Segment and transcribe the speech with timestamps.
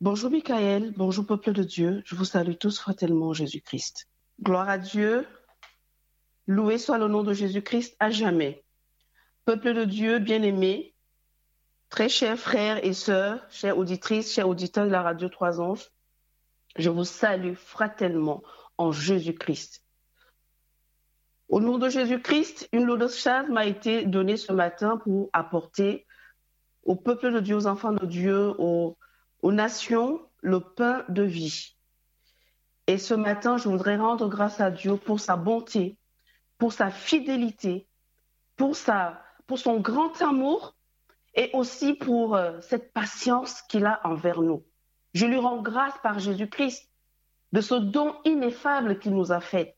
[0.00, 4.06] Bonjour Michael, bonjour peuple de Dieu, je vous salue tous fraternellement Jésus-Christ.
[4.40, 5.26] Gloire à Dieu,
[6.46, 8.64] loué soit le nom de Jésus-Christ à jamais.
[9.44, 10.94] Peuple de Dieu bien-aimé,
[11.88, 15.90] très chers frères et sœurs, chères auditrices, chers auditeurs de la radio Trois Anges,
[16.76, 18.44] je vous salue fraternellement
[18.76, 19.82] en Jésus-Christ.
[21.48, 26.06] Au nom de Jésus-Christ, une lot de chasse m'a été donnée ce matin pour apporter
[26.84, 28.96] au peuple de Dieu, aux enfants de Dieu, aux,
[29.42, 31.76] nations, le pain de vie.
[32.86, 35.98] Et ce matin, je voudrais rendre grâce à Dieu pour sa bonté,
[36.58, 37.86] pour sa fidélité,
[38.56, 40.74] pour, sa, pour son grand amour
[41.34, 44.64] et aussi pour euh, cette patience qu'il a envers nous.
[45.14, 46.88] Je lui rends grâce par Jésus-Christ
[47.52, 49.76] de ce don ineffable qu'il nous a fait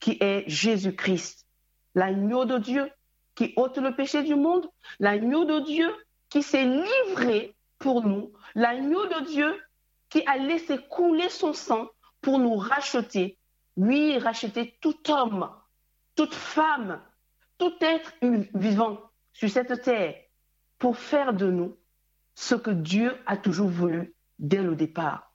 [0.00, 1.46] qui est Jésus-Christ,
[1.94, 2.90] l'agneau de Dieu
[3.34, 5.88] qui ôte le péché du monde, l'agneau de Dieu
[6.28, 9.62] qui s'est livré pour nous, l'agneau de Dieu
[10.08, 11.88] qui a laissé couler son sang
[12.22, 13.38] pour nous racheter.
[13.76, 15.50] Oui, racheter tout homme,
[16.14, 17.02] toute femme,
[17.58, 18.12] tout être
[18.54, 18.98] vivant
[19.32, 20.14] sur cette terre
[20.78, 21.76] pour faire de nous
[22.34, 25.34] ce que Dieu a toujours voulu dès le départ.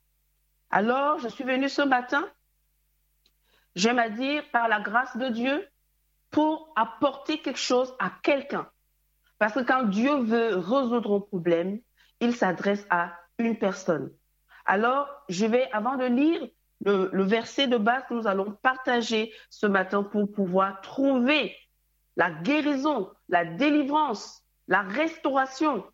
[0.69, 2.27] Alors, je suis venue ce matin
[3.77, 5.66] j'aime à dire, par la grâce de Dieu,
[6.31, 8.67] pour apporter quelque chose à quelqu'un.
[9.38, 11.80] Parce que quand Dieu veut résoudre un problème,
[12.19, 14.11] il s'adresse à une personne.
[14.65, 16.41] Alors, je vais, avant de lire
[16.83, 21.55] le, verset de base que nous allons partager ce matin pour pouvoir trouver
[22.15, 25.85] la guérison, la délivrance, la restauration.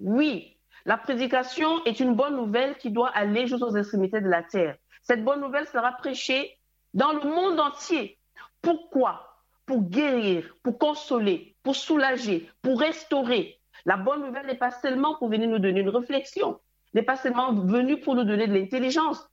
[0.00, 4.76] Oui, la prédication est une bonne nouvelle qui doit aller jusqu'aux extrémités de la terre.
[5.02, 6.58] Cette bonne nouvelle sera prêchée
[6.94, 8.18] dans le monde entier.
[8.60, 9.28] Pourquoi?
[9.66, 13.60] Pour guérir, pour consoler, pour soulager, pour restaurer.
[13.84, 16.60] La bonne nouvelle n'est pas seulement pour venir nous donner une réflexion,
[16.94, 19.28] n'est pas seulement venue pour nous donner de l'intelligence,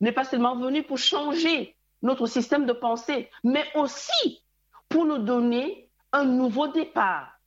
[0.00, 4.44] n'est pas seulement venue pour changer notre système de pensée, mais aussi
[4.88, 7.38] pour nous donner un nouveau départ.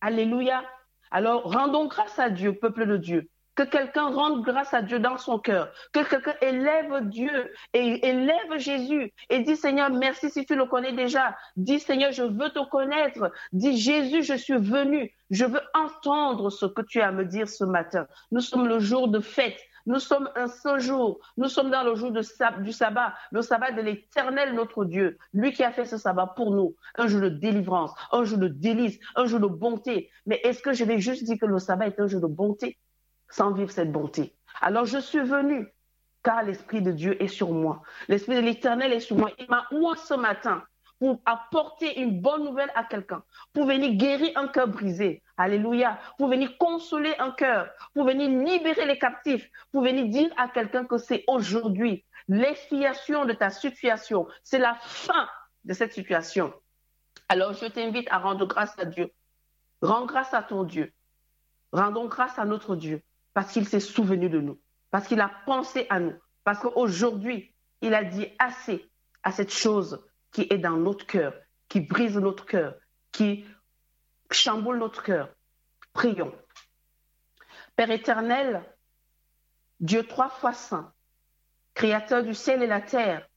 [0.00, 0.64] Alléluia.
[1.10, 5.16] Alors rendons grâce à Dieu, peuple de Dieu, que quelqu'un rende grâce à Dieu dans
[5.16, 10.54] son cœur, que quelqu'un élève Dieu et élève Jésus et dit Seigneur, merci si tu
[10.54, 11.34] le connais déjà.
[11.56, 13.32] Dis Seigneur, je veux te connaître.
[13.52, 15.12] Dis Jésus, je suis venu.
[15.30, 18.06] Je veux entendre ce que tu as à me dire ce matin.
[18.30, 19.58] Nous sommes le jour de fête.
[19.86, 21.20] Nous sommes un seul jour.
[21.36, 25.16] Nous sommes dans le jour du sabbat, le sabbat de l'éternel notre Dieu.
[25.32, 26.74] Lui qui a fait ce sabbat pour nous.
[26.96, 30.10] Un jour de délivrance, un jour de délice, un jour de bonté.
[30.26, 32.76] Mais est-ce que je vais juste dire que le sabbat est un jour de bonté?
[33.28, 34.34] Sans vivre cette bonté.
[34.60, 35.68] Alors je suis venu
[36.22, 37.82] car l'Esprit de Dieu est sur moi.
[38.08, 39.30] L'Esprit de l'Éternel est sur moi.
[39.38, 40.64] Il m'a ouvert ce matin
[40.98, 43.22] pour apporter une bonne nouvelle à quelqu'un,
[43.52, 45.22] pour venir guérir un cœur brisé.
[45.36, 46.00] Alléluia.
[46.18, 50.84] Pour venir consoler un cœur, pour venir libérer les captifs, pour venir dire à quelqu'un
[50.84, 55.28] que c'est aujourd'hui l'expiation de ta situation, c'est la fin
[55.64, 56.52] de cette situation.
[57.28, 59.12] Alors je t'invite à rendre grâce à Dieu.
[59.82, 60.92] Rends grâce à ton Dieu.
[61.72, 63.02] Rendons grâce à notre Dieu
[63.36, 64.58] parce qu'il s'est souvenu de nous,
[64.90, 68.90] parce qu'il a pensé à nous, parce qu'aujourd'hui, il a dit assez
[69.22, 70.02] à cette chose
[70.32, 71.34] qui est dans notre cœur,
[71.68, 72.76] qui brise notre cœur,
[73.12, 73.44] qui
[74.30, 75.28] chamboule notre cœur.
[75.92, 76.34] Prions.
[77.76, 78.64] Père éternel,
[79.80, 80.94] Dieu trois fois saint,
[81.74, 83.28] créateur du ciel et la terre,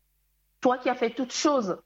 [0.61, 1.77] toi qui as fait toutes choses,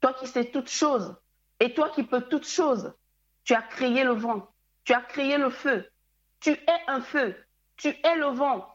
[0.00, 1.16] toi qui sais toutes choses,
[1.58, 2.94] et toi qui peux toutes choses,
[3.42, 5.90] tu as créé le vent, tu as créé le feu,
[6.38, 7.34] tu es un feu,
[7.76, 8.66] tu es le vent.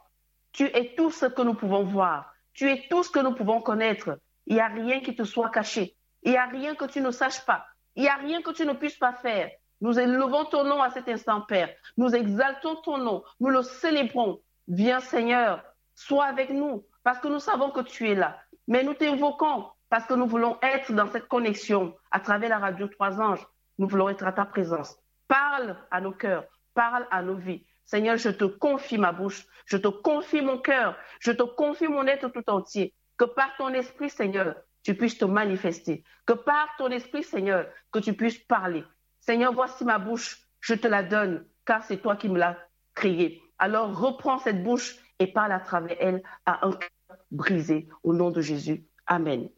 [0.51, 2.33] Tu es tout ce que nous pouvons voir.
[2.53, 4.19] Tu es tout ce que nous pouvons connaître.
[4.45, 5.95] Il n'y a rien qui te soit caché.
[6.23, 7.65] Il n'y a rien que tu ne saches pas.
[7.95, 9.49] Il n'y a rien que tu ne puisses pas faire.
[9.79, 11.69] Nous élevons ton nom à cet instant, Père.
[11.97, 13.23] Nous exaltons ton nom.
[13.39, 14.41] Nous le célébrons.
[14.67, 15.63] Viens, Seigneur,
[15.95, 18.37] sois avec nous parce que nous savons que tu es là.
[18.67, 22.87] Mais nous t'invoquons parce que nous voulons être dans cette connexion à travers la radio
[22.87, 23.45] Trois Anges.
[23.79, 24.95] Nous voulons être à ta présence.
[25.27, 27.65] Parle à nos cœurs, parle à nos vies.
[27.91, 32.07] Seigneur, je te confie ma bouche, je te confie mon cœur, je te confie mon
[32.07, 32.93] être tout entier.
[33.17, 36.05] Que par ton esprit, Seigneur, tu puisses te manifester.
[36.25, 38.85] Que par ton esprit, Seigneur, que tu puisses parler.
[39.19, 42.57] Seigneur, voici ma bouche, je te la donne, car c'est toi qui me l'as
[42.95, 43.41] créée.
[43.59, 48.31] Alors reprends cette bouche et parle à travers elle à un cœur brisé au nom
[48.31, 48.85] de Jésus.
[49.05, 49.49] Amen.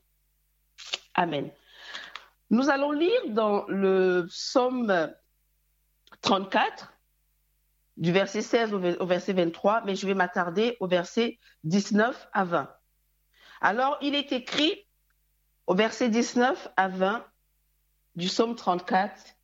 [1.13, 1.51] Amen.
[2.49, 5.13] Nous allons lire dans le psaume
[6.21, 6.92] 34,
[7.97, 12.75] du verset 16 au verset 23, mais je vais m'attarder au verset 19 à 20.
[13.61, 14.87] Alors, il est écrit
[15.67, 17.25] au verset 19 à 20
[18.15, 19.35] du psaume 34,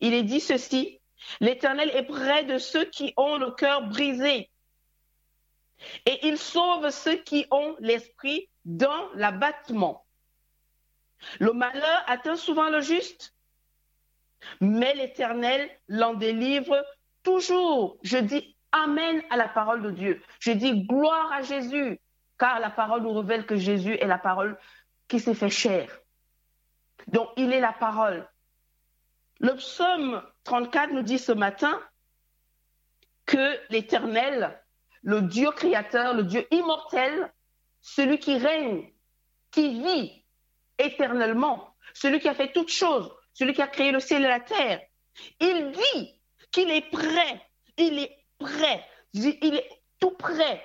[0.00, 0.98] il est dit ceci,
[1.40, 4.50] L'Éternel est près de ceux qui ont le cœur brisé
[6.06, 10.06] Et il sauve ceux qui ont l'esprit dans l'abattement.
[11.40, 13.34] Le malheur atteint souvent le juste,
[14.60, 16.76] mais l'Éternel l'en délivre
[17.28, 17.98] toujours.
[18.02, 20.22] Je dis Amen à la parole de Dieu.
[20.40, 21.98] Je dis gloire à Jésus,
[22.38, 24.58] car la parole nous révèle que Jésus est la parole
[25.08, 25.88] qui s'est fait chair.
[27.06, 28.28] Donc, il est la parole.
[29.40, 31.80] Le psaume 34 nous dit ce matin
[33.24, 34.62] que l'Éternel,
[35.02, 37.32] le Dieu créateur, le Dieu immortel,
[37.80, 38.92] celui qui règne,
[39.50, 40.24] qui vit
[40.78, 44.40] éternellement, celui qui a fait toutes choses, celui qui a créé le ciel et la
[44.40, 44.80] terre,
[45.40, 46.17] il dit
[46.50, 47.42] qu'il est prêt,
[47.76, 50.64] il est prêt, il est tout prêt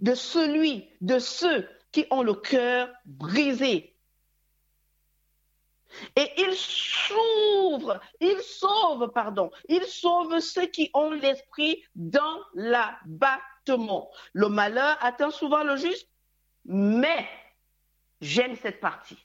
[0.00, 3.96] de celui, de ceux qui ont le cœur brisé.
[6.16, 14.10] Et il s'ouvre, il sauve, pardon, il sauve ceux qui ont l'esprit dans l'abattement.
[14.32, 16.08] Le malheur atteint souvent le juste,
[16.64, 17.28] mais
[18.20, 19.18] j'aime cette partie.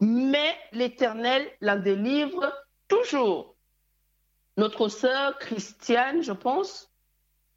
[0.00, 2.52] Mais l'Éternel la délivre
[2.88, 3.56] toujours.
[4.60, 6.92] Notre sœur Christiane, je pense,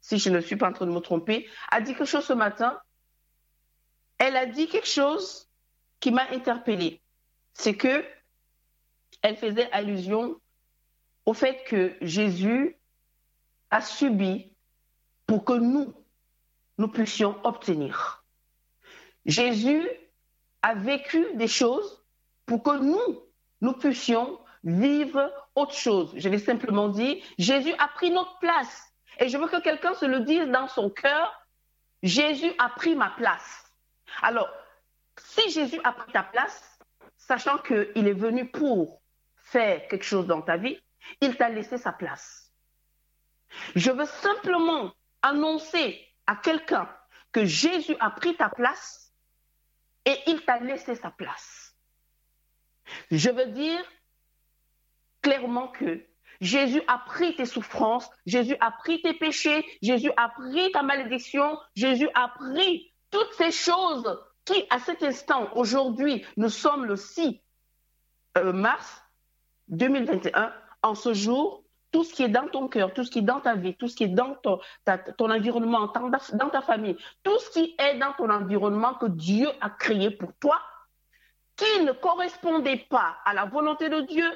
[0.00, 2.32] si je ne suis pas en train de me tromper, a dit quelque chose ce
[2.32, 2.80] matin.
[4.16, 5.50] Elle a dit quelque chose
[6.00, 7.02] qui m'a interpellée.
[7.52, 8.02] C'est que
[9.20, 10.40] elle faisait allusion
[11.26, 12.74] au fait que Jésus
[13.68, 14.50] a subi
[15.26, 15.92] pour que nous,
[16.78, 18.24] nous puissions obtenir.
[19.26, 19.86] Jésus
[20.62, 22.02] a vécu des choses
[22.46, 23.22] pour que nous,
[23.60, 26.12] nous puissions vivre autre chose.
[26.16, 28.92] Je vais simplement dire, Jésus a pris notre place.
[29.20, 31.32] Et je veux que quelqu'un se le dise dans son cœur,
[32.02, 33.70] Jésus a pris ma place.
[34.22, 34.48] Alors,
[35.16, 36.78] si Jésus a pris ta place,
[37.16, 39.00] sachant qu'il est venu pour
[39.36, 40.78] faire quelque chose dans ta vie,
[41.20, 42.50] il t'a laissé sa place.
[43.76, 46.88] Je veux simplement annoncer à quelqu'un
[47.32, 49.12] que Jésus a pris ta place
[50.04, 51.74] et il t'a laissé sa place.
[53.10, 53.82] Je veux dire
[55.24, 56.04] clairement que
[56.42, 61.58] Jésus a pris tes souffrances, Jésus a pris tes péchés, Jésus a pris ta malédiction,
[61.74, 67.40] Jésus a pris toutes ces choses qui, à cet instant, aujourd'hui, nous sommes le 6
[68.36, 69.02] euh, mars
[69.68, 73.22] 2021, en ce jour, tout ce qui est dans ton cœur, tout ce qui est
[73.22, 74.58] dans ta vie, tout ce qui est dans ton,
[75.16, 75.90] ton environnement,
[76.34, 80.34] dans ta famille, tout ce qui est dans ton environnement que Dieu a créé pour
[80.40, 80.60] toi,
[81.56, 84.28] qui ne correspondait pas à la volonté de Dieu,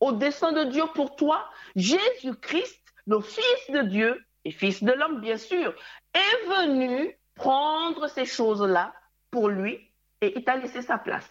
[0.00, 5.20] au dessein de Dieu pour toi, Jésus-Christ, le Fils de Dieu et Fils de l'homme,
[5.20, 5.74] bien sûr,
[6.14, 8.94] est venu prendre ces choses-là
[9.30, 11.30] pour lui et il t'a laissé sa place.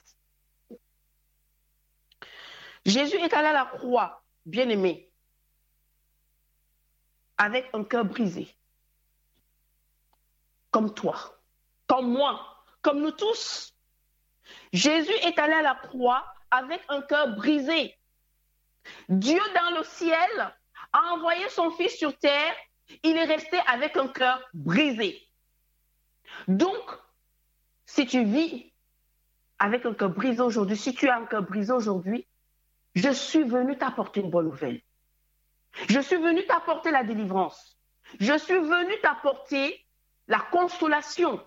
[2.85, 5.11] Jésus est allé à la croix, bien-aimé,
[7.37, 8.47] avec un cœur brisé,
[10.69, 11.39] comme toi,
[11.87, 13.75] comme moi, comme nous tous.
[14.71, 17.97] Jésus est allé à la croix avec un cœur brisé.
[19.09, 20.53] Dieu dans le ciel
[20.93, 22.55] a envoyé son Fils sur terre,
[23.03, 25.21] il est resté avec un cœur brisé.
[26.47, 26.83] Donc,
[27.85, 28.71] si tu vis
[29.59, 32.27] avec un cœur brisé aujourd'hui, si tu as un cœur brisé aujourd'hui,
[32.93, 34.81] je suis venu t'apporter une bonne nouvelle.
[35.89, 37.77] Je suis venu t'apporter la délivrance.
[38.19, 39.85] Je suis venu t'apporter
[40.27, 41.41] la consolation.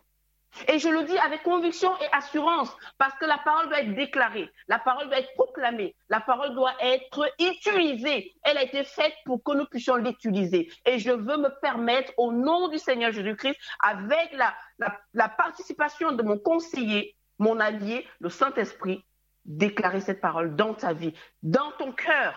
[0.67, 4.51] Et je le dis avec conviction et assurance, parce que la parole doit être déclarée,
[4.67, 8.35] la parole doit être proclamée, la parole doit être utilisée.
[8.43, 10.71] Elle a été faite pour que nous puissions l'utiliser.
[10.85, 16.39] Et je veux me permettre, au nom du Seigneur Jésus-Christ, avec la, participation de mon
[16.39, 19.05] conseiller, mon allié, le Saint-Esprit,
[19.45, 22.35] déclarer cette parole dans ta vie, dans ton cœur.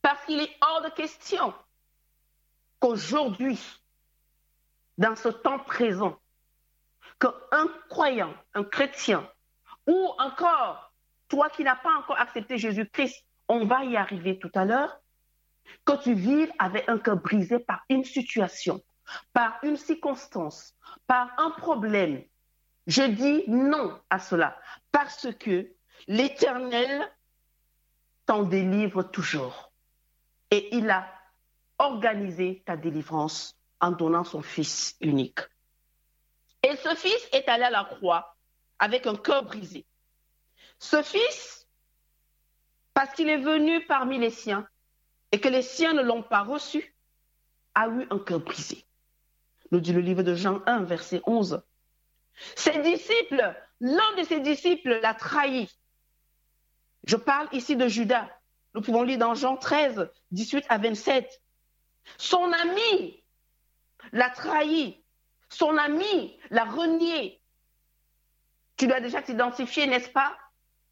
[0.00, 1.52] Parce qu'il est hors de question
[2.78, 3.60] qu'aujourd'hui,
[4.98, 6.18] dans ce temps présent
[7.18, 9.28] qu'un croyant, un chrétien,
[9.86, 10.92] ou encore
[11.28, 15.00] toi qui n'as pas encore accepté Jésus-Christ, on va y arriver tout à l'heure,
[15.84, 18.80] que tu vives avec un cœur brisé par une situation,
[19.32, 20.74] par une circonstance,
[21.06, 22.22] par un problème.
[22.86, 24.58] Je dis non à cela
[24.92, 25.70] parce que
[26.06, 27.10] l'Éternel
[28.26, 29.72] t'en délivre toujours.
[30.50, 31.08] Et il a
[31.78, 35.40] organisé ta délivrance en donnant son Fils unique.
[36.62, 38.36] Et ce Fils est allé à la croix
[38.78, 39.86] avec un cœur brisé.
[40.78, 41.68] Ce Fils,
[42.94, 44.66] parce qu'il est venu parmi les siens
[45.32, 46.94] et que les siens ne l'ont pas reçu,
[47.74, 48.84] a eu un cœur brisé.
[49.70, 51.62] Nous dit le livre de Jean 1, verset 11.
[52.56, 55.68] Ses disciples, l'un de ses disciples l'a trahi.
[57.04, 58.28] Je parle ici de Judas.
[58.74, 61.42] Nous pouvons lire dans Jean 13, 18 à 27.
[62.18, 63.23] Son ami
[64.14, 65.04] l'a trahi,
[65.50, 67.42] son ami l'a renié.
[68.76, 70.34] Tu dois déjà t'identifier, n'est-ce pas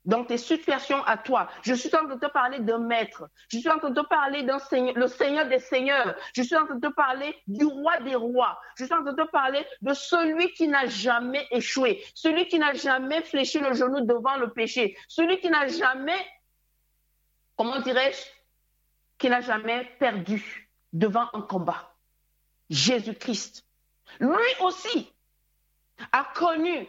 [0.04, 1.48] dans tes situations à toi.
[1.62, 3.28] Je suis en train de te parler d'un maître.
[3.48, 6.16] Je suis en train de te parler d'un seigneur, le Seigneur des seigneurs.
[6.34, 8.60] Je suis en train de te parler du roi des rois.
[8.76, 12.58] Je suis en train de te parler de celui qui n'a jamais échoué, celui qui
[12.58, 16.26] n'a jamais fléchi le genou devant le péché, celui qui n'a jamais,
[17.56, 18.22] comment dirais-je,
[19.18, 21.91] qui n'a jamais perdu devant un combat.
[22.72, 23.66] Jésus-Christ.
[24.18, 25.12] Lui aussi
[26.10, 26.88] a connu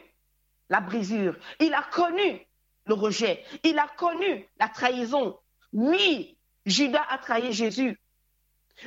[0.69, 1.35] la brisure.
[1.59, 2.47] Il a connu
[2.85, 3.43] le rejet.
[3.63, 5.37] Il a connu la trahison.
[5.73, 7.99] Oui, Judas a trahi Jésus.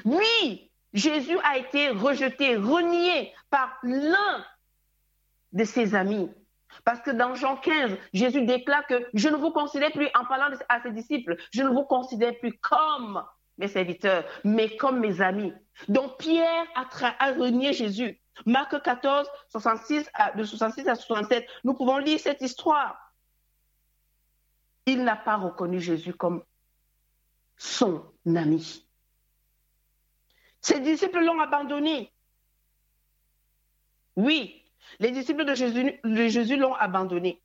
[0.04, 4.44] Oui, Jésus a été rejeté, renié par l'un
[5.52, 6.30] de ses amis.
[6.84, 10.54] Parce que dans Jean 15, Jésus déclare que je ne vous considère plus, en parlant
[10.68, 13.22] à ses disciples, je ne vous considère plus comme
[13.58, 15.52] mes serviteurs, mais comme mes amis.
[15.88, 18.20] Donc Pierre a, renié Jésus.
[18.44, 23.06] Marc 14, 66 de 66 à 67, nous pouvons lire cette histoire
[24.86, 26.44] il n'a pas reconnu Jésus comme
[27.56, 28.86] son ami.
[30.60, 32.12] Ses disciples l'ont abandonné.
[34.14, 34.64] Oui,
[35.00, 37.42] les disciples de Jésus, Jésus l'ont abandonné,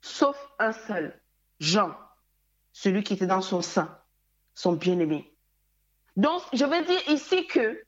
[0.00, 1.22] sauf un seul,
[1.60, 1.96] Jean,
[2.72, 3.99] celui qui était dans son sein,
[4.60, 5.32] son bien-aimé.
[6.16, 7.82] Donc, je veux dire ici que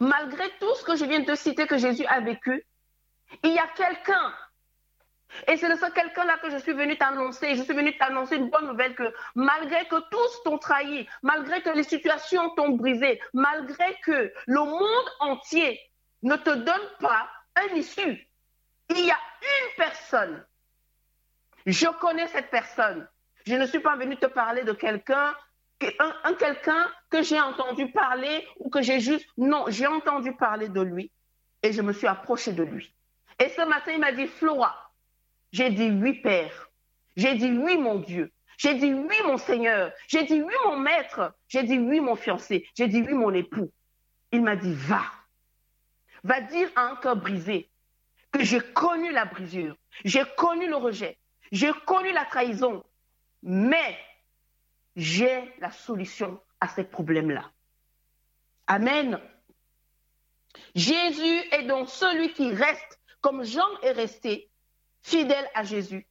[0.00, 2.66] malgré tout ce que je viens de citer que Jésus a vécu,
[3.42, 4.32] il y a quelqu'un
[5.48, 7.56] et c'est de ce quelqu'un-là que je suis venu t'annoncer.
[7.56, 11.70] Je suis venu t'annoncer une bonne nouvelle que malgré que tous t'ont trahi, malgré que
[11.70, 15.80] les situations t'ont brisé, malgré que le monde entier
[16.22, 18.28] ne te donne pas un issue,
[18.90, 20.44] il y a une personne.
[21.66, 23.08] Je connais cette personne.
[23.46, 25.34] Je ne suis pas venu te parler de quelqu'un,
[25.98, 29.26] un, un quelqu'un que j'ai entendu parler ou que j'ai juste.
[29.36, 31.10] Non, j'ai entendu parler de lui
[31.62, 32.94] et je me suis approché de lui.
[33.38, 34.92] Et ce matin, il m'a dit, Flora,
[35.52, 36.70] j'ai dit oui, Père.
[37.16, 38.32] J'ai dit oui, mon Dieu.
[38.56, 39.92] J'ai dit oui, mon Seigneur.
[40.08, 41.34] J'ai dit oui, mon maître.
[41.48, 42.66] J'ai dit oui, mon fiancé.
[42.74, 43.70] J'ai dit oui, mon époux.
[44.32, 45.02] Il m'a dit va.
[46.22, 47.70] Va dire à un cœur brisé
[48.32, 49.76] que j'ai connu la brisure.
[50.04, 51.18] J'ai connu le rejet.
[51.52, 52.82] J'ai connu la trahison.
[53.42, 53.96] Mais
[54.96, 57.50] j'ai la solution à ces problèmes-là.
[58.66, 59.20] Amen.
[60.74, 64.50] Jésus est donc celui qui reste comme Jean est resté
[65.02, 66.06] fidèle à Jésus.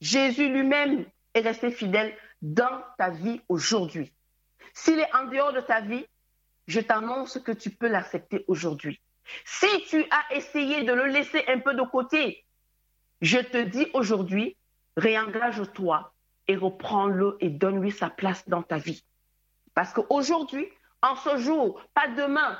[0.00, 4.12] Jésus lui-même est resté fidèle dans ta vie aujourd'hui.
[4.72, 6.06] S'il est en dehors de ta vie,
[6.66, 9.00] je t'annonce que tu peux l'accepter aujourd'hui.
[9.44, 12.44] Si tu as essayé de le laisser un peu de côté,
[13.20, 14.56] je te dis aujourd'hui,
[14.96, 16.12] réengage-toi
[16.48, 19.04] et reprends-le et donne-lui sa place dans ta vie.
[19.74, 20.66] Parce qu'aujourd'hui,
[21.02, 22.58] en ce jour, pas demain,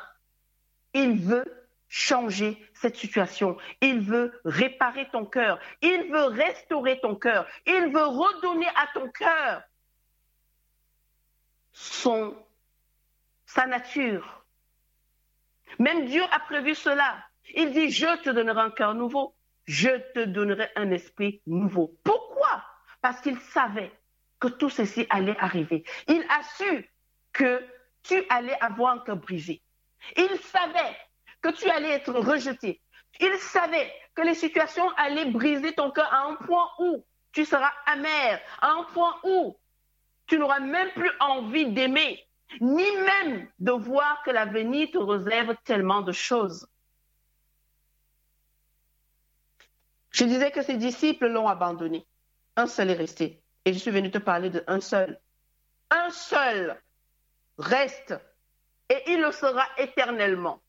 [0.94, 1.44] il veut
[1.88, 3.56] changer cette situation.
[3.80, 5.58] Il veut réparer ton cœur.
[5.82, 7.46] Il veut restaurer ton cœur.
[7.66, 9.62] Il veut redonner à ton cœur
[13.46, 14.44] sa nature.
[15.78, 17.16] Même Dieu a prévu cela.
[17.54, 19.34] Il dit, je te donnerai un cœur nouveau.
[19.64, 21.94] Je te donnerai un esprit nouveau.
[22.02, 22.62] Pourquoi?
[23.00, 23.92] Parce qu'il savait
[24.40, 25.84] que tout ceci allait arriver.
[26.06, 26.90] Il a su
[27.32, 27.64] que
[28.02, 29.62] tu allais avoir un cœur brisé.
[30.16, 30.96] Il savait
[31.40, 32.80] que tu allais être rejeté.
[33.20, 37.72] Il savait que les situations allaient briser ton cœur à un point où tu seras
[37.86, 39.56] amer, à un point où
[40.26, 42.24] tu n'auras même plus envie d'aimer,
[42.60, 46.68] ni même de voir que l'avenir te réserve tellement de choses.
[50.10, 52.06] Je disais que ses disciples l'ont abandonné.
[52.58, 53.40] Un seul est resté.
[53.64, 55.20] Et je suis venu te parler de un seul.
[55.90, 56.76] Un seul
[57.56, 58.16] reste.
[58.88, 60.60] Et il le sera éternellement.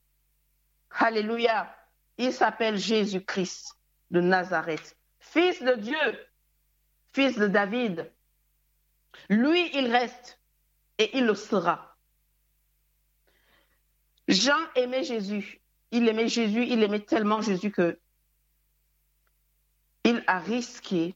[0.92, 1.76] Alléluia.
[2.20, 3.76] Il s'appelle Jésus-Christ
[4.12, 6.28] de Nazareth, fils de Dieu,
[7.12, 8.12] fils de David.
[9.28, 10.40] Lui, il reste
[11.00, 11.98] et il le sera.
[14.28, 15.60] Jean aimait Jésus.
[15.90, 18.00] Il aimait Jésus, il aimait tellement Jésus que
[20.04, 21.16] il a risqué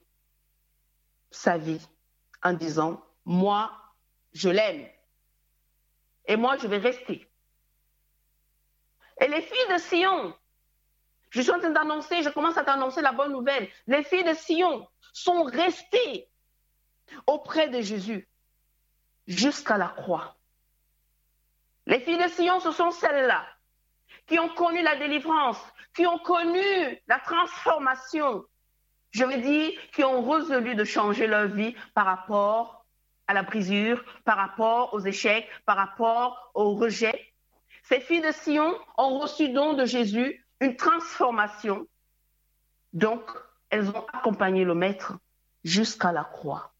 [1.34, 1.86] sa vie
[2.42, 3.72] en disant, moi,
[4.32, 4.88] je l'aime.
[6.26, 7.28] Et moi, je vais rester.
[9.20, 10.36] Et les filles de Sion,
[11.30, 13.68] je suis en train d'annoncer, je commence à t'annoncer la bonne nouvelle.
[13.86, 16.28] Les filles de Sion sont restées
[17.26, 18.28] auprès de Jésus
[19.26, 20.36] jusqu'à la croix.
[21.86, 23.46] Les filles de Sion, ce sont celles-là
[24.26, 25.60] qui ont connu la délivrance,
[25.94, 26.62] qui ont connu
[27.06, 28.44] la transformation.
[29.14, 32.84] Je veux dire, qui ont résolu de changer leur vie par rapport
[33.28, 37.32] à la brisure, par rapport aux échecs, par rapport au rejet,
[37.84, 41.86] ces filles de Sion ont reçu donc de Jésus une transformation.
[42.92, 43.30] Donc,
[43.70, 45.12] elles ont accompagné le Maître
[45.62, 46.72] jusqu'à la croix.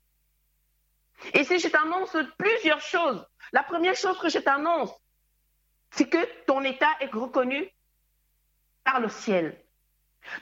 [1.35, 4.91] Et si je t'annonce plusieurs choses, la première chose que je t'annonce,
[5.93, 7.71] c'est que ton état est reconnu
[8.83, 9.57] par le ciel.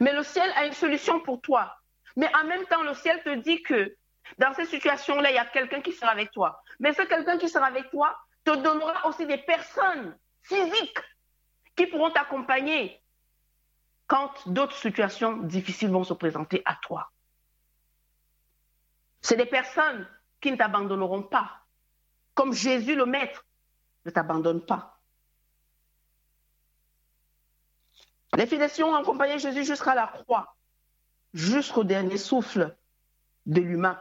[0.00, 1.76] Mais le ciel a une solution pour toi.
[2.16, 3.96] Mais en même temps, le ciel te dit que
[4.38, 6.62] dans ces situations-là, il y a quelqu'un qui sera avec toi.
[6.80, 10.98] Mais ce quelqu'un qui sera avec toi te donnera aussi des personnes physiques
[11.76, 13.00] qui pourront t'accompagner
[14.06, 17.10] quand d'autres situations difficiles vont se présenter à toi.
[19.20, 20.08] C'est des personnes
[20.40, 21.62] qui ne t'abandonneront pas.
[22.34, 23.44] Comme Jésus le Maître
[24.04, 24.98] ne t'abandonne pas.
[28.36, 30.56] Les fidèles ont accompagné Jésus jusqu'à la croix,
[31.34, 32.76] jusqu'au dernier souffle
[33.46, 33.98] de l'humain.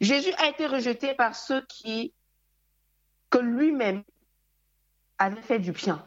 [0.00, 2.14] Jésus a été rejeté par ceux qui,
[3.30, 4.04] que lui-même
[5.18, 6.06] avait fait du bien.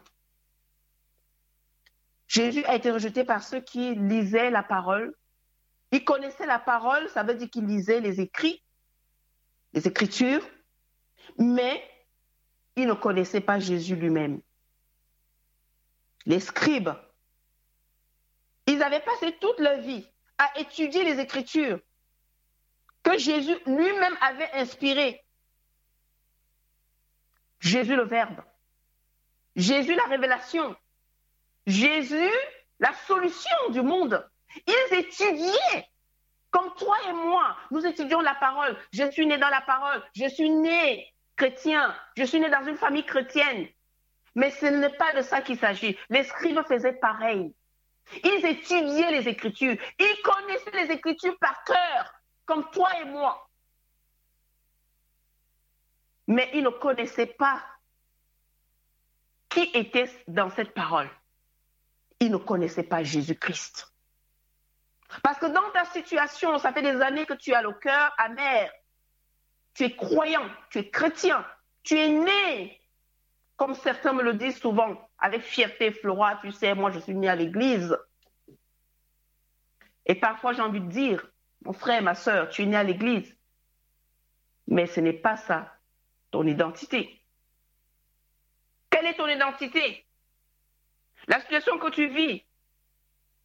[2.27, 5.13] Jésus a été rejeté par ceux qui lisaient la parole.
[5.91, 8.63] Ils connaissaient la parole, ça veut dire qu'ils lisaient les écrits,
[9.74, 10.48] les écritures,
[11.38, 11.84] mais
[12.77, 14.41] ils ne connaissaient pas Jésus lui-même.
[16.25, 16.91] Les scribes,
[18.68, 21.80] ils avaient passé toute leur vie à étudier les écritures,
[23.03, 25.24] que Jésus lui-même avait inspiré.
[27.60, 28.41] Jésus le Verbe,
[29.56, 30.75] Jésus la révélation,
[31.68, 32.32] Jésus
[32.80, 34.27] la solution du monde.
[34.68, 35.88] Ils étudiaient
[36.50, 37.56] comme toi et moi.
[37.72, 38.77] Nous étudions la parole.
[38.91, 40.03] Je suis né dans la parole.
[40.15, 41.96] Je suis né chrétien.
[42.18, 43.68] Je suis né dans une famille chrétienne.
[44.36, 45.98] Mais ce n'est pas de ça qu'il s'agit.
[46.10, 47.53] Les scribes faisaient pareil.
[48.24, 49.77] Ils étudiaient les Écritures.
[50.00, 52.13] Ils connaissaient les Écritures par cœur
[52.46, 53.50] comme toi et moi.
[56.27, 57.63] Mais ils ne connaissaient pas
[59.50, 61.10] qui était dans cette parole.
[62.20, 63.91] Ils ne connaissaient pas Jésus-Christ.
[65.24, 68.71] Parce que dans ta situation, ça fait des années que tu as le cœur amer.
[69.74, 71.45] Tu es croyant, tu es chrétien,
[71.84, 72.81] tu es né,
[73.62, 77.30] comme certains me le disent souvent, avec fierté, Flora, tu sais, moi je suis né
[77.30, 77.95] à l'église.
[80.08, 81.32] Et parfois j'ai envie de dire,
[81.63, 83.38] mon frère, ma soeur, tu es né à l'église.
[84.65, 85.76] Mais ce n'est pas ça,
[86.32, 87.21] ton identité.
[88.89, 90.08] Quelle est ton identité?
[91.28, 92.43] La situation que tu vis,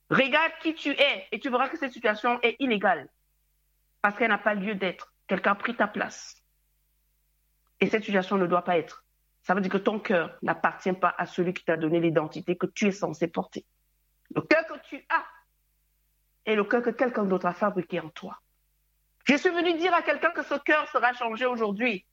[0.09, 3.11] regarde qui tu es et tu verras que cette situation est illégale
[4.01, 5.13] parce qu'elle n'a pas lieu d'être.
[5.27, 6.43] Quelqu'un a pris ta place.
[7.81, 9.06] Et cette situation ne doit pas être.
[9.47, 12.67] Ça veut dire que ton cœur n'appartient pas à celui qui t'a donné l'identité que
[12.67, 13.65] tu es censé porter.
[14.35, 15.25] Le cœur que tu as
[16.47, 18.41] et le cœur que quelqu'un d'autre a fabriqué en toi.
[19.23, 22.05] Je suis venu dire à quelqu'un que ce cœur sera changé aujourd'hui.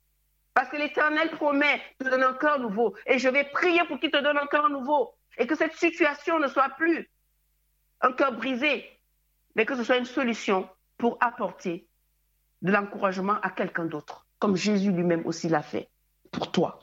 [0.54, 2.96] Parce que l'Éternel promet de donner un cœur nouveau.
[3.08, 5.16] Et je vais prier pour qu'il te donne un cœur nouveau.
[5.40, 7.10] Et que cette situation ne soit plus
[8.02, 8.88] un cœur brisé,
[9.56, 10.70] mais que ce soit une solution
[11.00, 11.88] pour apporter
[12.62, 15.90] de l'encouragement à quelqu'un d'autre, comme Jésus lui-même aussi l'a fait
[16.32, 16.83] pour toi.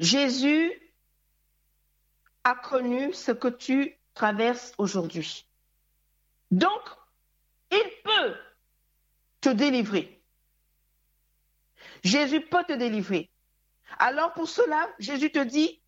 [0.00, 0.72] Jésus
[2.42, 5.46] a connu ce que tu traverses aujourd'hui.
[6.50, 6.82] Donc,
[7.70, 8.34] il peut
[9.42, 10.22] te délivrer.
[12.02, 13.30] Jésus peut te délivrer.
[13.98, 15.82] Alors pour cela, Jésus te dit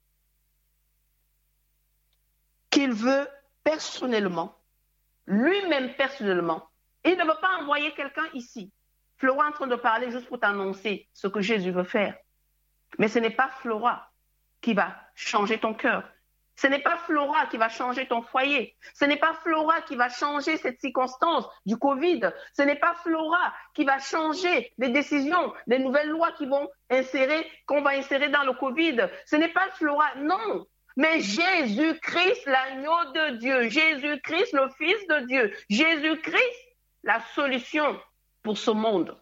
[2.68, 3.26] qu'il veut
[3.64, 4.58] personnellement,
[5.26, 6.68] lui-même personnellement,
[7.04, 8.70] il ne veut pas envoyer quelqu'un ici.
[9.16, 12.14] Flora est en train de parler juste pour t'annoncer ce que Jésus veut faire.
[12.98, 14.10] Mais ce n'est pas Flora
[14.60, 16.04] qui va changer ton cœur.
[16.56, 18.76] Ce n'est pas Flora qui va changer ton foyer.
[18.94, 22.20] Ce n'est pas Flora qui va changer cette circonstance du Covid.
[22.52, 28.28] Ce n'est pas Flora qui va changer les décisions, les nouvelles lois qu'on va insérer
[28.28, 29.08] dans le Covid.
[29.26, 30.66] Ce n'est pas Flora, non.
[30.96, 33.68] Mais Jésus-Christ, l'agneau de Dieu.
[33.68, 35.56] Jésus-Christ, le Fils de Dieu.
[35.70, 37.98] Jésus-Christ, la solution
[38.42, 39.16] pour ce monde.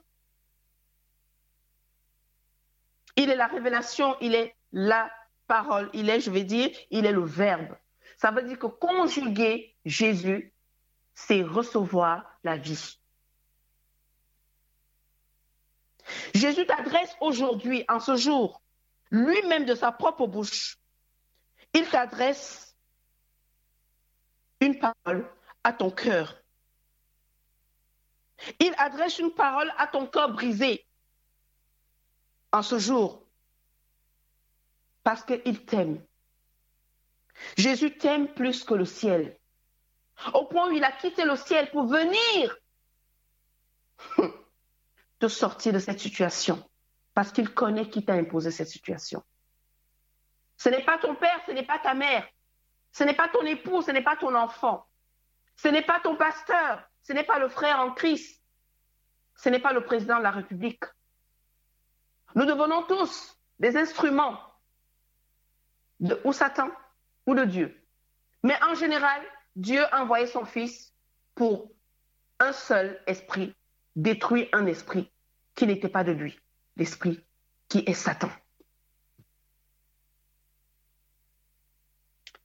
[3.16, 5.10] Il est la révélation, il est la
[5.46, 7.76] parole, il est, je vais dire, il est le verbe.
[8.16, 10.52] Ça veut dire que conjuguer Jésus,
[11.14, 12.98] c'est recevoir la vie.
[16.34, 18.62] Jésus t'adresse aujourd'hui, en ce jour,
[19.10, 20.78] lui-même de sa propre bouche,
[21.72, 22.76] il t'adresse
[24.60, 25.28] une parole
[25.64, 26.36] à ton cœur.
[28.58, 30.86] Il adresse une parole à ton cœur brisé
[32.52, 33.24] en ce jour
[35.02, 36.04] parce qu'il t'aime.
[37.56, 39.38] Jésus t'aime plus que le ciel.
[40.34, 42.58] Au point où il a quitté le ciel pour venir
[45.18, 46.68] te sortir de cette situation
[47.14, 49.22] parce qu'il connaît qui t'a imposé cette situation.
[50.56, 52.28] Ce n'est pas ton père, ce n'est pas ta mère,
[52.92, 54.86] ce n'est pas ton époux, ce n'est pas ton enfant,
[55.56, 58.42] ce n'est pas ton pasteur, ce n'est pas le frère en Christ,
[59.36, 60.84] ce n'est pas le président de la République.
[62.34, 64.38] Nous devenons tous des instruments
[66.00, 66.70] de ou Satan
[67.26, 67.76] ou de Dieu.
[68.42, 69.22] Mais en général,
[69.56, 70.94] Dieu a envoyé son Fils
[71.34, 71.70] pour
[72.38, 73.54] un seul esprit,
[73.96, 75.10] détruire un esprit
[75.54, 76.38] qui n'était pas de lui,
[76.76, 77.22] l'esprit
[77.68, 78.30] qui est Satan.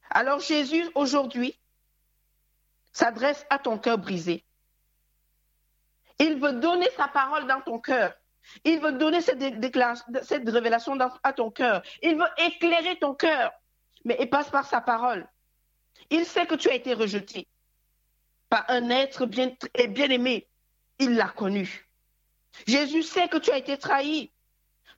[0.09, 1.59] Alors Jésus, aujourd'hui,
[2.91, 4.45] s'adresse à ton cœur brisé.
[6.19, 8.13] Il veut donner sa parole dans ton cœur.
[8.63, 9.39] Il veut donner cette,
[10.49, 11.81] révélation à ton cœur.
[12.01, 13.51] Il veut éclairer ton cœur.
[14.03, 15.27] Mais il passe par sa parole.
[16.09, 17.47] Il sait que tu as été rejeté
[18.49, 20.47] par un être bien aimé.
[20.99, 21.89] Il l'a connu.
[22.67, 24.31] Jésus sait que tu as été trahi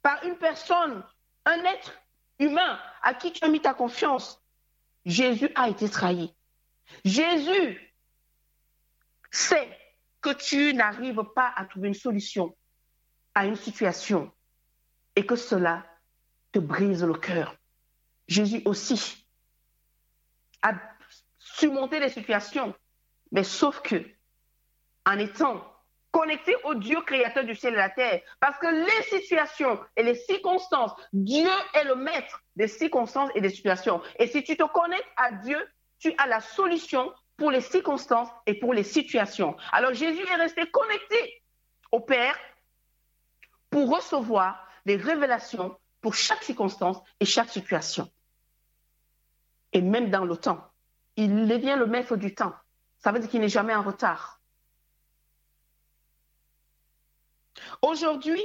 [0.01, 1.03] par une personne,
[1.45, 1.93] un être
[2.39, 4.41] humain à qui tu as mis ta confiance.
[5.05, 6.33] Jésus a été trahi.
[7.03, 7.95] Jésus
[9.31, 9.77] sait
[10.21, 12.55] que tu n'arrives pas à trouver une solution
[13.37, 14.31] à une situation
[15.15, 15.85] et que cela
[16.51, 17.55] te brise le cœur.
[18.27, 19.27] Jésus aussi
[20.63, 20.73] a
[21.37, 22.73] surmonté les situations,
[23.31, 24.03] mais sauf que
[25.05, 25.63] en étant
[26.09, 30.01] connecté au Dieu créateur du ciel et de la terre, parce que les situations et
[30.01, 34.01] les circonstances, Dieu est le maître des circonstances et des situations.
[34.17, 35.59] Et si tu te connectes à Dieu,
[35.99, 39.55] tu as la solution pour les circonstances et pour les situations.
[39.71, 41.43] Alors Jésus est resté connecté
[41.91, 42.35] au Père
[43.69, 48.09] pour recevoir des révélations pour chaque circonstance et chaque situation.
[49.73, 50.71] Et même dans le temps,
[51.15, 52.53] il devient le maître du temps.
[52.99, 54.39] Ça veut dire qu'il n'est jamais en retard.
[57.81, 58.41] Aujourd'hui,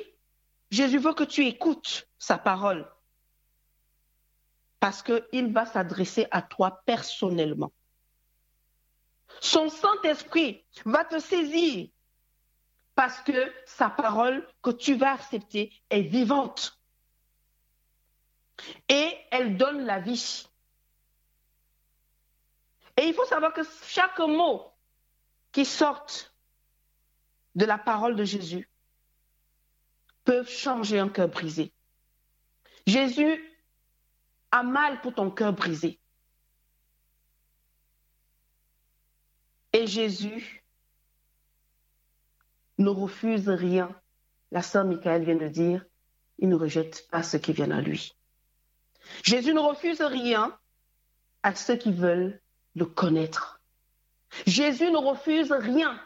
[0.71, 2.91] Jésus veut que tu écoutes sa parole
[4.81, 7.73] parce qu'il va s'adresser à toi personnellement.
[9.41, 11.89] Son Saint-Esprit va te saisir
[12.95, 16.79] parce que sa parole que tu vas accepter est vivante.
[18.89, 20.47] Et elle donne la vie.
[22.97, 24.71] Et il faut savoir que chaque mot
[25.51, 26.07] qui sort
[27.55, 28.71] de la parole de Jésus
[30.25, 31.73] peut changer un cœur brisé.
[32.87, 33.43] Jésus
[34.51, 35.99] a mal pour ton cœur brisé.
[39.73, 40.62] Et Jésus
[42.79, 43.91] ne refuse rien.
[44.51, 45.85] La sœur Michael vient de dire,
[46.39, 48.15] il ne rejette pas ceux qui viennent à lui.
[49.23, 50.57] Jésus ne refuse rien
[51.43, 52.41] à ceux qui veulent
[52.75, 53.61] le connaître.
[54.47, 56.01] Jésus ne refuse rien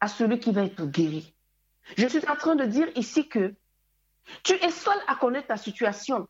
[0.00, 1.34] à celui qui va être guéri.
[1.96, 3.54] Je suis en train de dire ici que
[4.42, 6.28] tu es seul à connaître ta situation.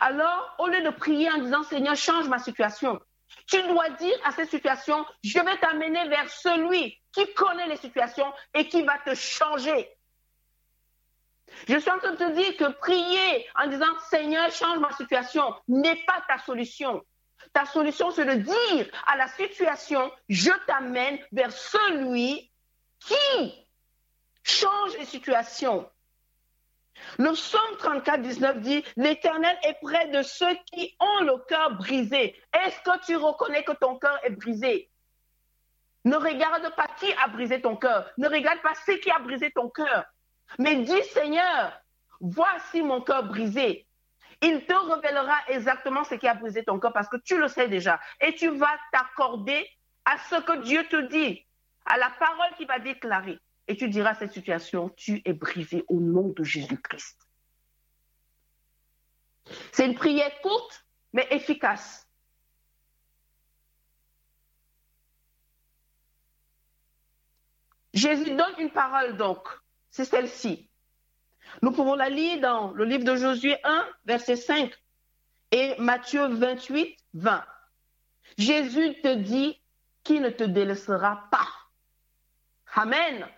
[0.00, 3.00] Alors, au lieu de prier en disant Seigneur, change ma situation,
[3.46, 8.32] tu dois dire à cette situation, je vais t'amener vers celui qui connaît les situations
[8.54, 9.88] et qui va te changer.
[11.68, 15.54] Je suis en train de te dire que prier en disant Seigneur, change ma situation
[15.68, 17.04] n'est pas ta solution.
[17.52, 22.50] Ta solution, c'est de dire à la situation, je t'amène vers celui
[23.00, 23.66] qui
[24.44, 25.88] change les situations.
[27.18, 32.40] Le psaume 34, 19 dit, l'Éternel est près de ceux qui ont le cœur brisé.
[32.52, 34.90] Est-ce que tu reconnais que ton cœur est brisé?
[36.04, 38.10] Ne regarde pas qui a brisé ton cœur.
[38.16, 40.04] Ne regarde pas ce qui a brisé ton cœur.
[40.58, 41.72] Mais dis, Seigneur,
[42.20, 43.86] voici mon cœur brisé.
[44.42, 47.68] Il te révélera exactement ce qui a brisé ton cœur parce que tu le sais
[47.68, 48.00] déjà.
[48.20, 49.68] Et tu vas t'accorder
[50.06, 51.46] à ce que Dieu te dit,
[51.84, 53.38] à la parole qu'il va déclarer.
[53.70, 57.28] Et tu diras cette situation, tu es brisé au nom de Jésus-Christ.
[59.70, 62.08] C'est une prière courte, mais efficace.
[67.94, 69.46] Jésus donne une parole donc,
[69.92, 70.68] c'est celle-ci.
[71.62, 74.74] Nous pouvons la lire dans le livre de Josué 1, verset 5
[75.52, 77.44] et Matthieu 28, 20.
[78.36, 79.62] Jésus te dit
[80.02, 81.46] qu'il ne te délaissera pas.
[82.74, 83.28] Amen.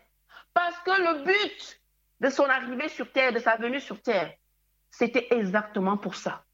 [0.55, 1.81] Parce que le but
[2.21, 4.35] de son arrivée sur terre, de sa venue sur terre,
[4.91, 6.45] c'était exactement pour ça.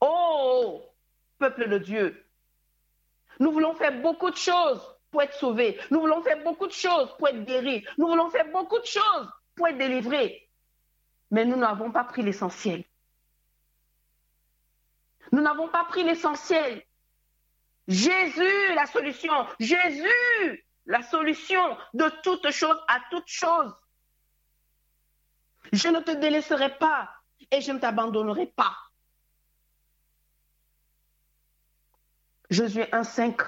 [0.00, 0.82] Oh,
[1.38, 2.26] peuple de Dieu,
[3.40, 5.78] nous voulons faire beaucoup de choses pour être sauvés.
[5.90, 7.84] Nous voulons faire beaucoup de choses pour être guéris.
[7.98, 10.48] Nous voulons faire beaucoup de choses pour être délivrés.
[11.30, 12.84] Mais nous n'avons pas pris l'essentiel.
[15.32, 16.82] Nous n'avons pas pris l'essentiel.
[17.88, 19.32] Jésus, la solution.
[19.58, 23.74] Jésus, la solution de toute chose à toute chose.
[25.72, 27.10] Je ne te délaisserai pas
[27.50, 28.76] et je ne t'abandonnerai pas.
[32.50, 33.40] Josué 1, 5,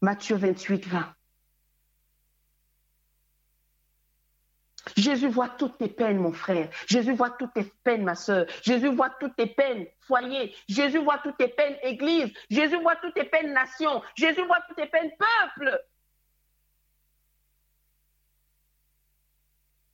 [0.00, 1.14] Matthieu 28, 20.
[4.96, 6.68] Jésus voit toutes tes peines, mon frère.
[6.86, 8.46] Jésus voit toutes tes peines, ma soeur.
[8.62, 10.54] Jésus voit toutes tes peines, foyer.
[10.68, 12.32] Jésus voit toutes tes peines, église.
[12.50, 14.02] Jésus voit toutes tes peines, nation.
[14.16, 15.80] Jésus voit toutes tes peines, peuple.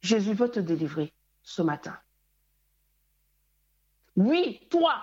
[0.02, 1.98] Jésus veut te délivrer ce matin.
[4.16, 5.02] Oui, toi,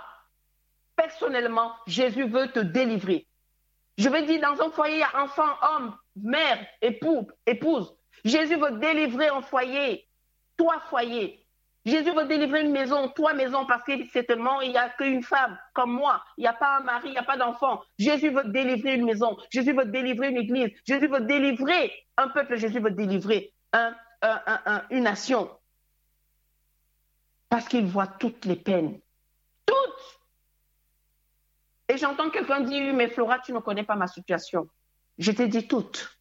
[0.95, 3.27] personnellement, Jésus veut te délivrer.
[3.97, 7.95] Je vais dire, dans un foyer, il y a enfant, homme, mère, époux, épouse.
[8.23, 10.07] Jésus veut délivrer un foyer,
[10.57, 11.37] toi foyer.
[11.83, 15.57] Jésus veut délivrer une maison, toi maison, parce que certainement, il n'y a qu'une femme
[15.73, 16.23] comme moi.
[16.37, 17.81] Il n'y a pas un mari, il n'y a pas d'enfant.
[17.97, 19.35] Jésus veut délivrer une maison.
[19.49, 20.69] Jésus veut délivrer une église.
[20.85, 22.57] Jésus veut délivrer un peuple.
[22.57, 23.51] Jésus veut délivrer
[24.91, 25.49] une nation.
[27.49, 28.99] Parce qu'il voit toutes les peines.
[29.65, 30.19] Toutes.
[31.89, 34.69] Et j'entends quelqu'un dire, mais Flora, tu ne connais pas ma situation.
[35.17, 36.20] Je t'ai dit toutes.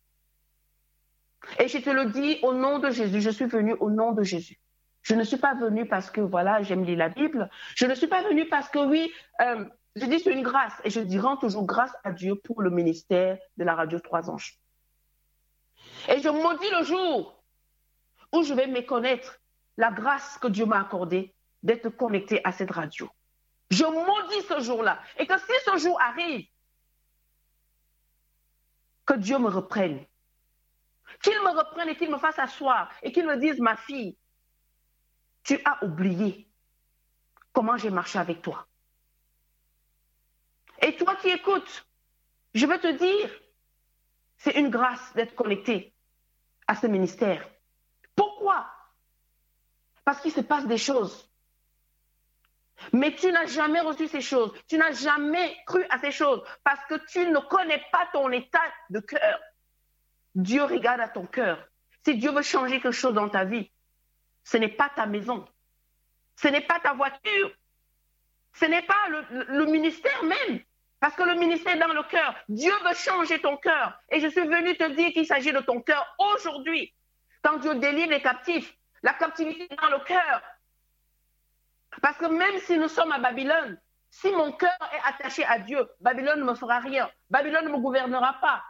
[1.59, 4.23] Et je te le dis au nom de Jésus, je suis venue au nom de
[4.23, 4.59] Jésus.
[5.03, 7.49] Je ne suis pas venue parce que, voilà, j'aime lire la Bible.
[7.75, 9.65] Je ne suis pas venue parce que, oui, euh,
[9.97, 10.75] je dis c'est une grâce.
[10.85, 14.31] Et je dis rends toujours grâce à Dieu pour le ministère de la radio Trois
[14.31, 14.59] Anges.
[16.09, 17.43] Et je maudis le jour
[18.33, 19.41] où je vais méconnaître
[19.77, 23.09] la grâce que Dieu m'a accordée d'être connecté à cette radio.
[23.71, 25.01] Je maudis ce jour-là.
[25.19, 26.47] Et que si ce jour arrive,
[29.07, 30.05] que Dieu me reprenne
[31.23, 34.17] qu'il me reprenne et qu'il me fasse asseoir et qu'il me dise, ma fille,
[35.43, 36.49] tu as oublié
[37.53, 38.67] comment j'ai marché avec toi.
[40.83, 41.87] Et toi qui écoutes,
[42.55, 43.31] je veux te dire,
[44.37, 45.95] c'est une grâce d'être connecté
[46.67, 47.47] à ce ministère.
[48.15, 48.67] Pourquoi?
[50.05, 51.31] Parce qu'il se passe des choses.
[52.93, 54.53] Mais tu n'as jamais reçu ces choses.
[54.67, 58.63] Tu n'as jamais cru à ces choses parce que tu ne connais pas ton état
[58.89, 59.39] de cœur.
[60.35, 61.67] Dieu regarde à ton cœur.
[62.05, 63.71] Si Dieu veut changer quelque chose dans ta vie,
[64.45, 65.47] ce n'est pas ta maison,
[66.37, 67.51] ce n'est pas ta voiture,
[68.55, 70.61] ce n'est pas le, ministère même,
[70.99, 72.35] parce que le ministère est dans le cœur.
[72.49, 73.99] Dieu veut changer ton cœur.
[74.11, 76.93] Et je suis venu te dire qu'il s'agit de ton cœur aujourd'hui.
[77.43, 80.43] Quand Dieu délivre les captifs, la captivité est dans le cœur.
[82.03, 83.79] Parce que même si nous sommes à Babylone,
[84.11, 87.11] si mon cœur est attaché à Dieu, Babylone ne me fera rien.
[87.31, 88.63] Babylone ne me gouvernera pas.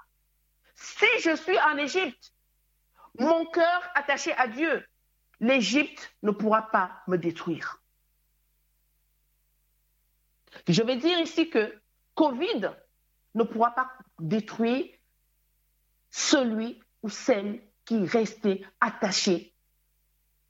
[0.80, 2.32] Si je suis en Égypte,
[3.18, 4.82] mon cœur attaché à Dieu,
[5.38, 7.82] l'Égypte ne pourra pas me détruire.
[10.66, 11.78] Je vais dire ici que
[12.14, 12.70] Covid
[13.34, 14.86] ne pourra pas détruire
[16.10, 19.54] celui ou celle qui restait attaché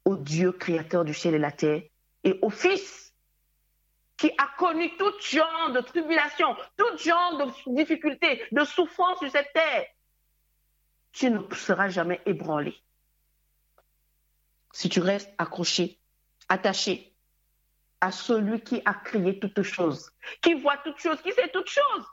[0.04, 1.82] au Dieu créateur du ciel et la terre
[2.22, 3.12] et au Fils
[4.16, 9.52] qui a connu tout genre de tribulation, tout genre de difficultés, de souffrances sur cette
[9.52, 9.86] terre
[11.12, 12.74] tu ne seras jamais ébranlé.
[14.72, 15.98] Si tu restes accroché,
[16.48, 17.12] attaché
[18.00, 22.06] à celui qui a créé toutes choses, qui voit toutes choses, qui sait toutes choses,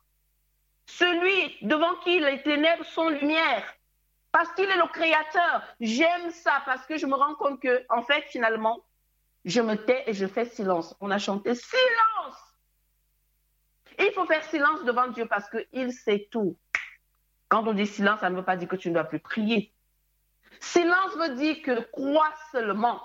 [0.85, 3.63] celui devant qui les ténèbres sont lumière,
[4.31, 5.63] parce qu'il est le créateur.
[5.79, 8.83] J'aime ça parce que je me rends compte que, en fait, finalement,
[9.45, 10.95] je me tais et je fais silence.
[10.99, 12.35] On a chanté silence.
[13.99, 16.55] Il faut faire silence devant Dieu parce qu'il sait tout.
[17.49, 19.73] Quand on dit silence, ça ne veut pas dire que tu ne dois plus prier.
[20.59, 23.01] Silence veut dire que crois seulement.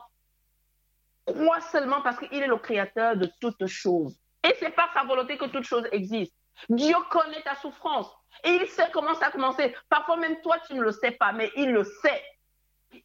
[1.26, 4.18] Crois seulement parce qu'il est le créateur de toutes choses.
[4.44, 6.36] Et c'est par sa volonté que toutes choses existent.
[6.68, 8.10] Dieu connaît ta souffrance
[8.44, 9.74] et il sait comment ça a commencé.
[9.88, 12.22] Parfois même toi, tu ne le sais pas, mais il le sait.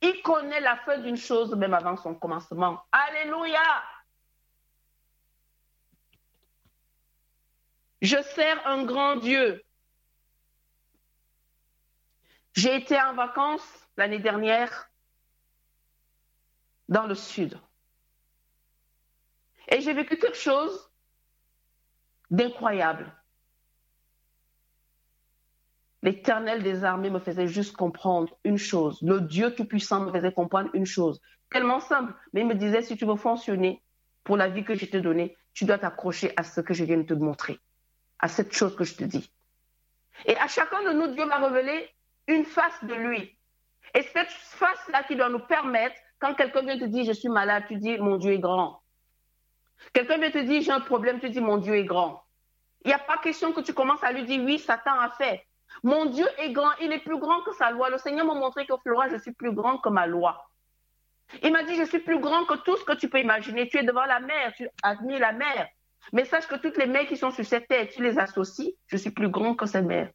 [0.01, 2.81] Il connaît la fin d'une chose même avant son commencement.
[2.91, 3.61] Alléluia.
[8.01, 9.63] Je sers un grand Dieu
[12.57, 14.89] j'ai été en vacances l'année dernière
[16.89, 17.57] dans le sud.
[19.69, 20.89] Et j'ai vécu quelque chose
[22.31, 23.13] d'incroyable.
[26.01, 28.99] L'Éternel des armées me faisait juste comprendre une chose.
[29.03, 31.21] Le Dieu Tout-Puissant me faisait comprendre une chose.
[31.51, 32.13] Tellement simple.
[32.33, 33.83] Mais il me disait, si tu veux fonctionner
[34.23, 36.97] pour la vie que je t'ai donnée, tu dois t'accrocher à ce que je viens
[36.97, 37.59] de te montrer,
[38.17, 39.31] à cette chose que je te dis.
[40.25, 41.87] Et à chacun de nous, Dieu m'a révélé
[42.27, 43.37] une face de lui.
[43.93, 47.63] Et cette face-là qui doit nous permettre, quand quelqu'un vient te dire je suis malade,
[47.67, 48.81] tu dis mon Dieu est grand.
[49.93, 52.23] Quelqu'un vient te dire j'ai un problème, tu dis mon Dieu est grand.
[52.83, 55.45] Il n'y a pas question que tu commences à lui dire oui, Satan a fait.
[55.83, 57.89] Mon Dieu est grand, il est plus grand que sa loi.
[57.89, 60.47] Le Seigneur m'a montré que Flora, je suis plus grand que ma loi.
[61.43, 63.67] Il m'a dit, je suis plus grand que tout ce que tu peux imaginer.
[63.67, 65.67] Tu es devant la mer, tu admires la mer.
[66.13, 68.97] Mais sache que toutes les mers qui sont sur cette terre, tu les associes, je
[68.97, 70.09] suis plus grand que cette mer.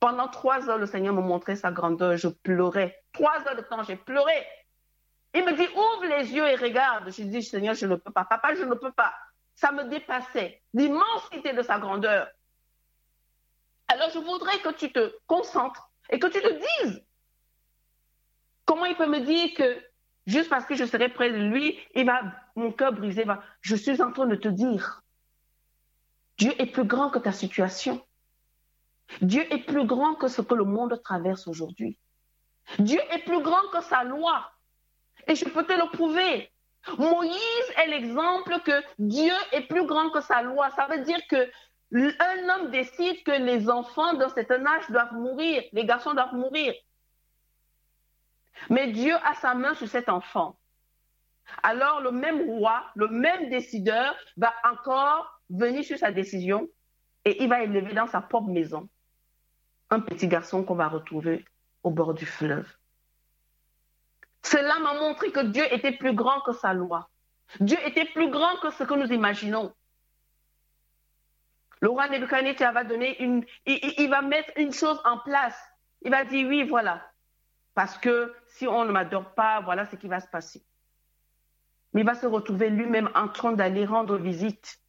[0.00, 2.16] Pendant trois heures, le Seigneur me montrait sa grandeur.
[2.16, 3.02] Je pleurais.
[3.12, 4.46] Trois heures de temps, j'ai pleuré.
[5.34, 7.10] Il me dit, ouvre les yeux et regarde.
[7.10, 8.24] Je dis, Seigneur, je ne peux pas.
[8.24, 9.14] Papa, je ne peux pas.
[9.54, 10.62] Ça me dépassait.
[10.72, 12.28] L'immensité de sa grandeur.
[13.88, 17.04] Alors, je voudrais que tu te concentres et que tu te dises
[18.64, 19.82] comment il peut me dire que
[20.26, 22.22] juste parce que je serai près de lui, il va,
[22.56, 23.42] mon cœur brisé va.
[23.60, 25.02] Je suis en train de te dire,
[26.38, 28.04] Dieu est plus grand que ta situation.
[29.20, 31.98] Dieu est plus grand que ce que le monde traverse aujourd'hui.
[32.78, 34.50] Dieu est plus grand que sa loi.
[35.26, 36.50] Et je peux te le prouver.
[36.98, 40.70] Moïse est l'exemple que Dieu est plus grand que sa loi.
[40.70, 41.50] Ça veut dire que
[41.92, 46.74] un homme décide que les enfants d'un certain âge doivent mourir, les garçons doivent mourir.
[48.68, 50.58] Mais Dieu a sa main sur cet enfant.
[51.62, 56.68] Alors le même roi, le même décideur va encore venir sur sa décision
[57.24, 58.88] et il va élever dans sa propre maison
[59.90, 61.44] un petit garçon qu'on va retrouver
[61.82, 62.66] au bord du fleuve.
[64.42, 67.08] Cela m'a montré que Dieu était plus grand que sa loi.
[67.60, 69.74] Dieu était plus grand que ce que nous imaginons.
[71.80, 75.58] Le roi Nebuchadnezzar va donner une, il, va mettre une chose en place.
[76.02, 77.10] Il va dire oui, voilà.
[77.74, 80.64] Parce que si on ne m'adore pas, voilà ce qui va se passer.
[81.92, 84.80] Mais il va se retrouver lui-même en train d'aller rendre visite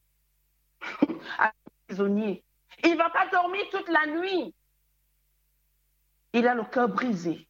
[1.39, 1.51] à
[1.87, 2.43] prisonniers.
[2.83, 4.53] Il ne va pas dormir toute la nuit.
[6.35, 7.47] Il a le cœur brisé.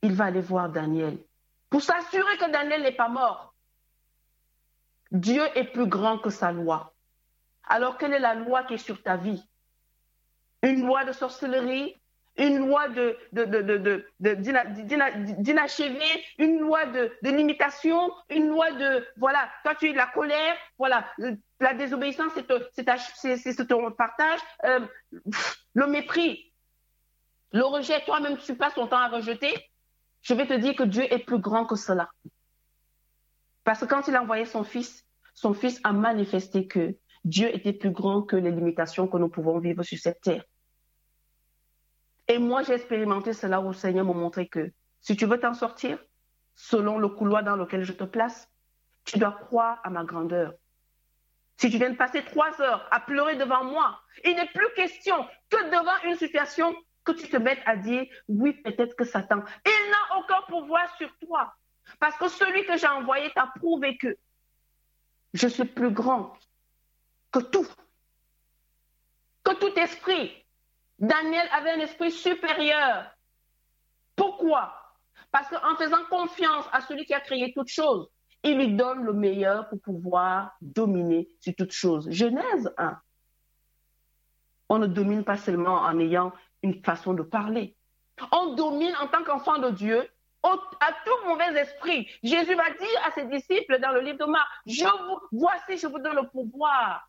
[0.00, 1.18] Il va aller voir Daniel
[1.68, 3.54] pour s'assurer que Daniel n'est pas mort.
[5.12, 6.94] Dieu est plus grand que sa loi.
[7.64, 9.46] Alors, quelle est la loi qui est sur ta vie?
[10.62, 11.96] Une loi de sorcellerie
[12.38, 13.18] Une loi de,
[14.20, 21.06] d'inachevé Une loi de, limitation Une loi de, voilà, toi tu es la colère, voilà,
[21.60, 22.32] la désobéissance,
[22.72, 24.80] c'est, ton partage, euh,
[25.74, 26.47] le mépris,
[27.52, 29.54] le rejet, toi-même, tu passes ton temps à rejeter.
[30.22, 32.10] Je vais te dire que Dieu est plus grand que cela.
[33.64, 37.72] Parce que quand il a envoyé son fils, son fils a manifesté que Dieu était
[37.72, 40.44] plus grand que les limitations que nous pouvons vivre sur cette terre.
[42.26, 45.54] Et moi, j'ai expérimenté cela où le Seigneur m'a montré que si tu veux t'en
[45.54, 45.98] sortir,
[46.54, 48.50] selon le couloir dans lequel je te place,
[49.04, 50.52] tu dois croire à ma grandeur.
[51.56, 55.26] Si tu viens de passer trois heures à pleurer devant moi, il n'est plus question
[55.50, 56.74] que devant une situation
[57.08, 61.10] que tu te mettes à dire, oui, peut-être que Satan, il n'a aucun pouvoir sur
[61.18, 61.54] toi.
[61.98, 64.16] Parce que celui que j'ai envoyé t'a prouvé que
[65.32, 66.34] je suis plus grand
[67.32, 67.66] que tout.
[69.42, 70.44] Que tout esprit.
[70.98, 73.10] Daniel avait un esprit supérieur.
[74.14, 74.74] Pourquoi?
[75.30, 78.08] Parce qu'en faisant confiance à celui qui a créé toutes choses,
[78.42, 82.10] il lui donne le meilleur pour pouvoir dominer sur toutes choses.
[82.10, 83.00] Genèse 1.
[84.68, 87.74] On ne domine pas seulement en ayant une façon de parler.
[88.32, 90.08] On domine en tant qu'enfant de Dieu
[90.42, 92.08] à tout mauvais esprit.
[92.22, 95.86] Jésus va dire à ses disciples dans le livre de Marc, je vous, voici, je
[95.86, 97.08] vous donne le pouvoir.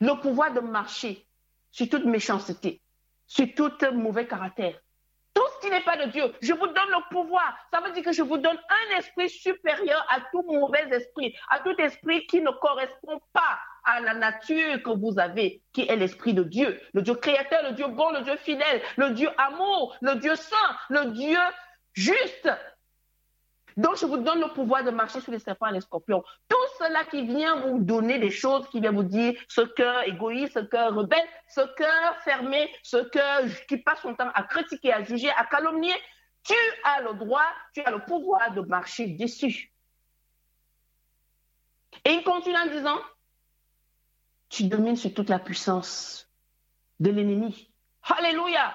[0.00, 1.26] Le pouvoir de marcher
[1.70, 2.80] sur toute méchanceté,
[3.26, 4.78] sur tout mauvais caractère.
[5.34, 7.54] Tout ce qui n'est pas de Dieu, je vous donne le pouvoir.
[7.72, 11.60] Ça veut dire que je vous donne un esprit supérieur à tout mauvais esprit, à
[11.60, 16.34] tout esprit qui ne correspond pas à la nature que vous avez, qui est l'Esprit
[16.34, 20.16] de Dieu, le Dieu créateur, le Dieu bon, le Dieu fidèle, le Dieu amour, le
[20.16, 21.38] Dieu saint, le Dieu
[21.92, 22.50] juste.
[23.76, 26.22] Donc, je vous donne le pouvoir de marcher sur les serpents et les scorpions.
[26.48, 30.54] Tout cela qui vient vous donner des choses, qui vient vous dire ce cœur égoïste,
[30.54, 35.02] ce cœur rebelle, ce cœur fermé, ce cœur qui passe son temps à critiquer, à
[35.02, 35.94] juger, à calomnier,
[36.42, 39.72] tu as le droit, tu as le pouvoir de marcher dessus.
[42.04, 42.98] Et il continue en disant,
[44.50, 46.28] tu domines sur toute la puissance
[46.98, 47.72] de l'ennemi.
[48.02, 48.74] Alléluia.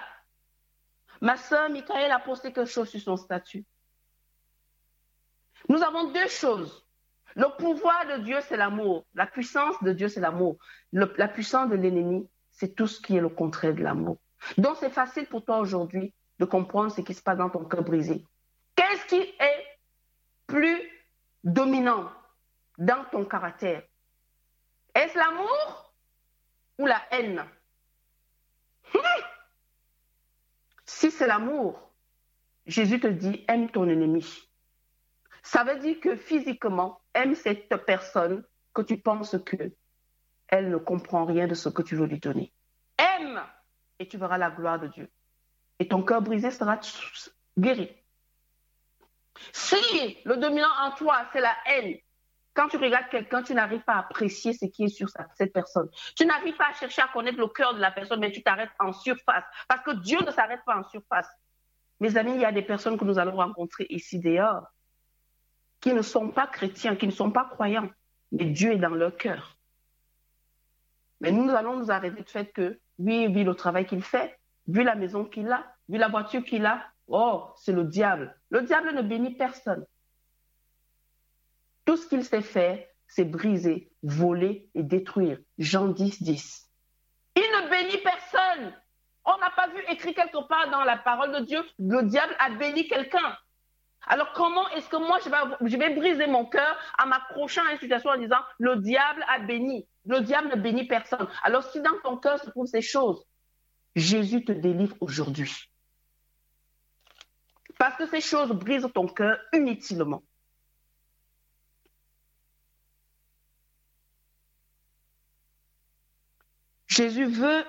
[1.20, 3.64] Ma sœur Michael a posté quelque chose sur son statut.
[5.68, 6.84] Nous avons deux choses.
[7.34, 9.04] Le pouvoir de Dieu, c'est l'amour.
[9.14, 10.56] La puissance de Dieu, c'est l'amour.
[10.92, 14.16] La puissance de l'ennemi, c'est tout ce qui est le contraire de l'amour.
[14.56, 17.82] Donc, c'est facile pour toi aujourd'hui de comprendre ce qui se passe dans ton cœur
[17.82, 18.24] brisé.
[18.74, 19.66] Qu'est-ce qui est
[20.46, 20.80] plus
[21.44, 22.10] dominant
[22.78, 23.82] dans ton caractère?
[24.96, 25.92] Est-ce l'amour
[26.78, 27.44] ou la haine
[28.94, 28.98] hmm.
[30.84, 31.92] Si c'est l'amour,
[32.64, 34.48] Jésus te dit, aime ton ennemi.
[35.42, 38.44] Ça veut dire que physiquement, aime cette personne
[38.74, 39.72] que tu penses que
[40.48, 42.52] elle ne comprend rien de ce que tu veux lui donner.
[42.98, 43.42] Aime
[43.98, 45.10] et tu verras la gloire de Dieu.
[45.78, 46.80] Et ton cœur brisé sera
[47.58, 47.90] guéri.
[49.52, 51.98] Si le dominant en toi, c'est la haine,
[52.56, 55.88] quand tu regardes quelqu'un, tu n'arrives pas à apprécier ce qui est sur cette personne.
[56.16, 58.70] Tu n'arrives pas à chercher à connaître le cœur de la personne, mais tu t'arrêtes
[58.80, 59.44] en surface.
[59.68, 61.28] Parce que Dieu ne s'arrête pas en surface.
[62.00, 64.66] Mes amis, il y a des personnes que nous allons rencontrer ici dehors
[65.80, 67.90] qui ne sont pas chrétiens, qui ne sont pas croyants,
[68.32, 69.56] mais Dieu est dans leur cœur.
[71.20, 74.82] Mais nous allons nous arrêter du fait que, oui, vu le travail qu'il fait, vu
[74.82, 78.34] la maison qu'il a, vu la voiture qu'il a, oh, c'est le diable.
[78.50, 79.86] Le diable ne bénit personne.
[81.86, 82.78] Tout ce qu'il sait faire,
[83.08, 85.38] c'est briser, voler et détruire.
[85.56, 86.70] Jean 10, 10.
[87.36, 88.74] Il ne bénit personne.
[89.24, 92.50] On n'a pas vu écrit quelque part dans la parole de Dieu, le diable a
[92.50, 93.36] béni quelqu'un.
[94.08, 97.72] Alors comment est-ce que moi je vais, je vais briser mon cœur en m'accrochant à
[97.72, 99.88] une situation en disant le diable a béni.
[100.04, 101.26] Le diable ne bénit personne.
[101.42, 103.24] Alors si dans ton cœur se trouvent ces choses,
[103.96, 105.52] Jésus te délivre aujourd'hui.
[107.78, 110.22] Parce que ces choses brisent ton cœur inutilement.
[116.96, 117.62] Jésus veut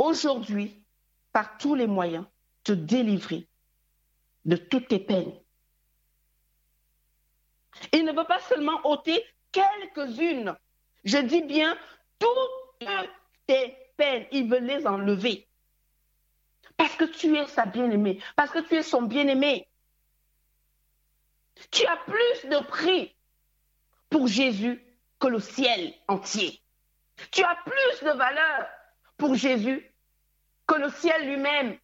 [0.00, 0.84] aujourd'hui,
[1.32, 2.26] par tous les moyens,
[2.64, 3.46] te délivrer
[4.44, 5.32] de toutes tes peines.
[7.92, 9.22] Il ne veut pas seulement ôter
[9.52, 10.56] quelques-unes,
[11.04, 11.78] je dis bien
[12.18, 12.88] toutes
[13.46, 15.46] tes peines, il veut les enlever.
[16.76, 19.68] Parce que tu es sa bien-aimée, parce que tu es son bien-aimé.
[21.70, 23.14] Tu as plus de prix
[24.10, 24.84] pour Jésus
[25.20, 26.60] que le ciel entier.
[27.30, 28.66] Tu as plus de valeur
[29.16, 29.92] pour Jésus
[30.66, 31.78] que le ciel lui-même.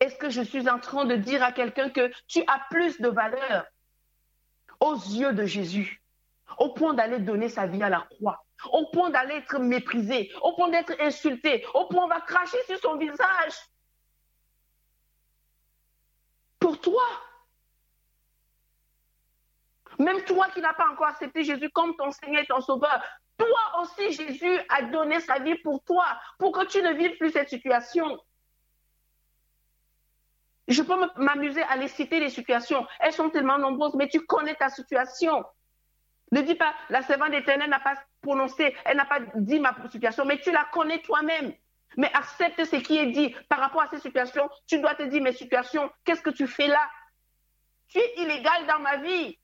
[0.00, 3.08] Est-ce que je suis en train de dire à quelqu'un que tu as plus de
[3.08, 3.66] valeur
[4.80, 6.02] aux yeux de Jésus,
[6.58, 10.54] au point d'aller donner sa vie à la croix, au point d'aller être méprisé, au
[10.54, 13.54] point d'être insulté, au point va cracher sur son visage?
[16.58, 17.04] Pour toi.
[19.98, 23.02] Même toi qui n'as pas encore accepté Jésus comme ton Seigneur et ton Sauveur,
[23.38, 26.06] toi aussi, Jésus a donné sa vie pour toi,
[26.38, 28.18] pour que tu ne vives plus cette situation.
[30.68, 32.86] Je peux m'amuser à les citer les situations.
[32.98, 35.44] Elles sont tellement nombreuses, mais tu connais ta situation.
[36.32, 40.24] Ne dis pas, la servante éternelle n'a pas prononcé, elle n'a pas dit ma situation,
[40.24, 41.54] mais tu la connais toi-même.
[41.96, 44.50] Mais accepte ce qui est dit par rapport à ces situations.
[44.66, 46.90] Tu dois te dire, mes situations, qu'est-ce que tu fais là?
[47.88, 49.38] Tu es illégal dans ma vie.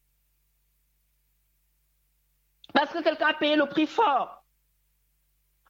[2.73, 4.45] Parce que quelqu'un a payé le prix fort.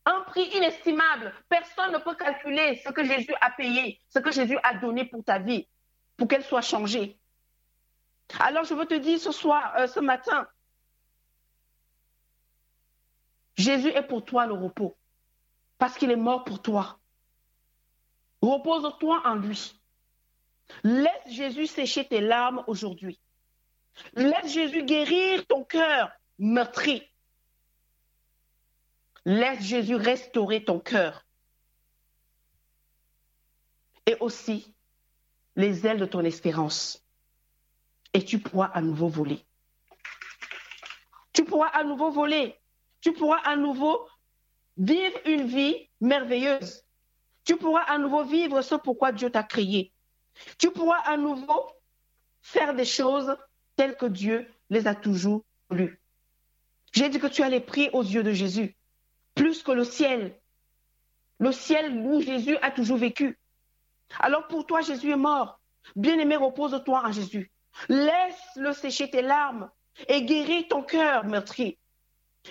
[0.05, 1.32] Un prix inestimable.
[1.48, 5.24] Personne ne peut calculer ce que Jésus a payé, ce que Jésus a donné pour
[5.24, 5.68] ta vie,
[6.16, 7.18] pour qu'elle soit changée.
[8.40, 10.46] Alors je veux te dire ce soir, euh, ce matin,
[13.57, 14.96] Jésus est pour toi le repos,
[15.78, 16.98] parce qu'il est mort pour toi.
[18.40, 19.78] Repose-toi en lui.
[20.82, 23.20] Laisse Jésus sécher tes larmes aujourd'hui.
[24.14, 26.11] Laisse Jésus guérir ton cœur
[26.43, 27.09] meurtri.
[29.24, 31.24] Laisse Jésus restaurer ton cœur.
[34.07, 34.74] Et aussi
[35.55, 37.07] les ailes de ton espérance.
[38.12, 39.47] Et tu pourras à nouveau voler.
[41.32, 42.59] Tu pourras à nouveau voler.
[43.01, 44.09] Tu pourras à nouveau
[44.76, 46.84] vivre une vie merveilleuse.
[47.45, 49.93] Tu pourras à nouveau vivre ce pourquoi Dieu t'a créé.
[50.59, 51.70] Tu pourras à nouveau
[52.40, 53.36] faire des choses
[53.76, 56.01] telles que Dieu les a toujours voulues.
[56.93, 58.76] J'ai dit que tu as les prix aux yeux de Jésus,
[59.34, 60.38] plus que le ciel.
[61.38, 63.38] Le ciel où Jésus a toujours vécu.
[64.20, 65.61] Alors pour toi, Jésus est mort.
[65.97, 67.51] Bien-aimé, repose-toi en Jésus.
[67.88, 69.70] Laisse-le sécher tes larmes
[70.09, 71.78] et guérir ton cœur meurtri.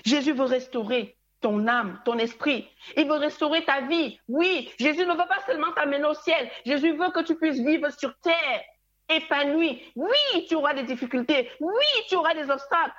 [0.05, 2.67] Jésus veut restaurer ton âme, ton esprit.
[2.97, 4.19] Il veut restaurer ta vie.
[4.27, 6.49] Oui, Jésus ne veut pas seulement t'amener au ciel.
[6.65, 8.61] Jésus veut que tu puisses vivre sur terre,
[9.09, 9.83] épanoui.
[9.95, 11.49] Oui, tu auras des difficultés.
[11.59, 12.93] Oui, tu auras des obstacles.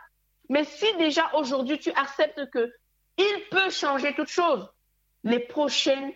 [0.49, 2.72] Mais si déjà aujourd'hui tu acceptes que
[3.18, 4.68] il peut changer toute chose,
[5.24, 6.12] les prochaines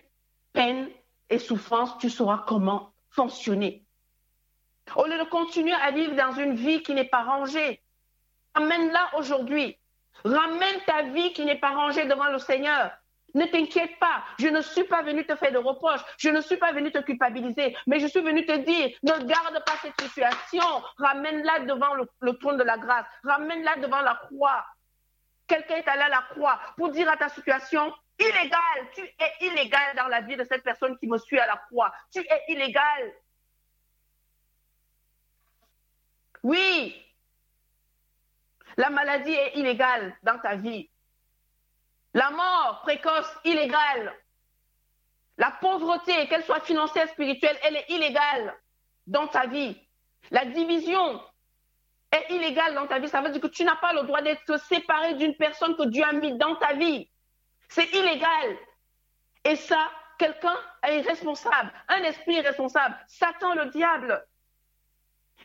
[0.53, 0.89] peines
[1.29, 3.85] et souffrances, tu sauras comment fonctionner.
[4.95, 7.81] Au lieu de continuer à vivre dans une vie qui n'est pas rangée,
[8.55, 9.77] ramène-la aujourd'hui.
[10.23, 12.91] Ramène ta vie qui n'est pas rangée devant le Seigneur.
[13.37, 16.57] Ne t'inquiète pas, je ne suis pas venu te faire de reproches, je ne suis
[16.57, 20.65] pas venu te culpabiliser, mais je suis venu te dire, ne garde pas cette situation,
[20.97, 24.65] ramène-la devant le, trône de la grâce, ramène-la devant la croix.
[25.45, 29.95] Quelqu'un est allé à la croix pour dire à ta situation, illégal, tu es illégal
[29.95, 33.13] dans la vie de cette personne qui me suit à la croix, tu es illégal.
[36.41, 37.05] Oui,
[38.77, 40.89] la maladie est illégale dans ta vie.
[42.17, 44.11] La mort précoce, illégale.
[45.37, 48.55] La pauvreté, qu'elle soit financière, spirituelle, elle est illégale.
[49.05, 49.79] dans ta vie.
[50.31, 51.21] La division
[52.11, 53.07] est illégale dans ta vie.
[53.07, 56.03] Ça veut dire que tu n'as pas le droit d'être séparé d'une personne que Dieu
[56.03, 57.07] a mis dans ta vie.
[57.69, 58.57] C'est illégal.
[59.43, 60.57] Et ça, quelqu'un
[60.87, 64.25] est responsable, un esprit est responsable, Satan le diable.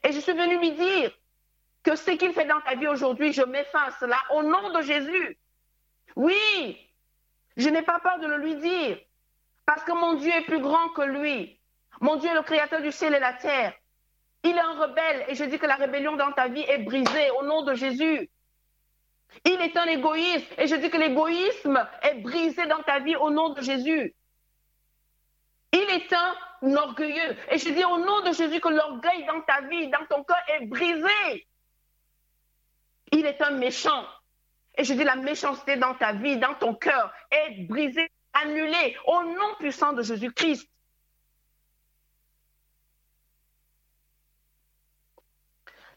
[0.02, 1.12] Et je suis venue lui dire
[1.82, 4.72] que ce qu'il fait dans ta vie aujourd'hui, je mets fin à cela au nom
[4.72, 5.38] de Jésus.
[6.16, 6.78] Oui,
[7.56, 8.98] je n'ai pas peur de le lui dire,
[9.66, 11.58] parce que mon Dieu est plus grand que lui.
[12.00, 13.72] Mon Dieu est le créateur du ciel et la terre.
[14.44, 17.30] Il est un rebelle et je dis que la rébellion dans ta vie est brisée
[17.38, 18.28] au nom de Jésus.
[19.44, 23.30] Il est un égoïste et je dis que l'égoïsme est brisé dans ta vie au
[23.30, 24.14] nom de Jésus.
[25.72, 29.62] Il est un orgueilleux et je dis au nom de Jésus que l'orgueil dans ta
[29.62, 31.46] vie, dans ton cœur est brisé.
[33.12, 34.04] Il est un méchant
[34.76, 39.22] et je dis la méchanceté dans ta vie, dans ton cœur est brisée, annulée au
[39.24, 40.68] nom puissant de Jésus-Christ.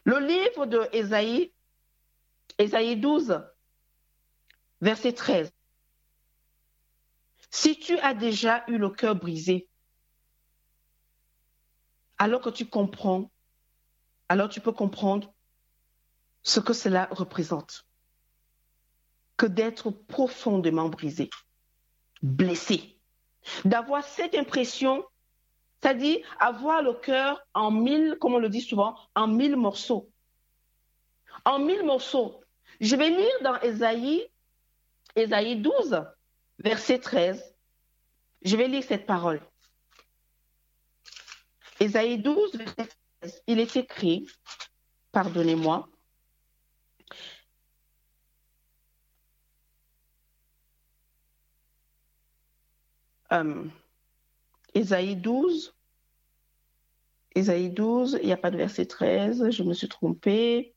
[0.04, 1.52] Le livre de Ésaïe,
[2.58, 3.42] Ésaïe 12,
[4.80, 5.52] verset 13.
[7.50, 9.68] Si tu as déjà eu le cœur brisé,
[12.18, 13.30] alors que tu comprends,
[14.28, 15.32] alors tu peux comprendre
[16.42, 17.86] ce que cela représente.
[19.36, 21.28] Que d'être profondément brisé,
[22.22, 22.98] blessé,
[23.64, 25.04] d'avoir cette impression
[25.86, 30.10] c'est-à-dire avoir le cœur en mille, comme on le dit souvent, en mille morceaux.
[31.44, 32.42] En mille morceaux.
[32.80, 34.26] Je vais lire dans Ésaïe,
[35.14, 36.02] Ésaïe 12,
[36.58, 37.54] verset 13.
[38.42, 39.40] Je vais lire cette parole.
[41.78, 42.88] Ésaïe 12, verset
[43.20, 43.42] 13.
[43.46, 44.26] Il est écrit,
[45.12, 45.88] pardonnez-moi,
[54.74, 55.74] Ésaïe 12.
[57.34, 60.74] Ésaïe 12, il n'y a pas de verset 13, je me suis trompée.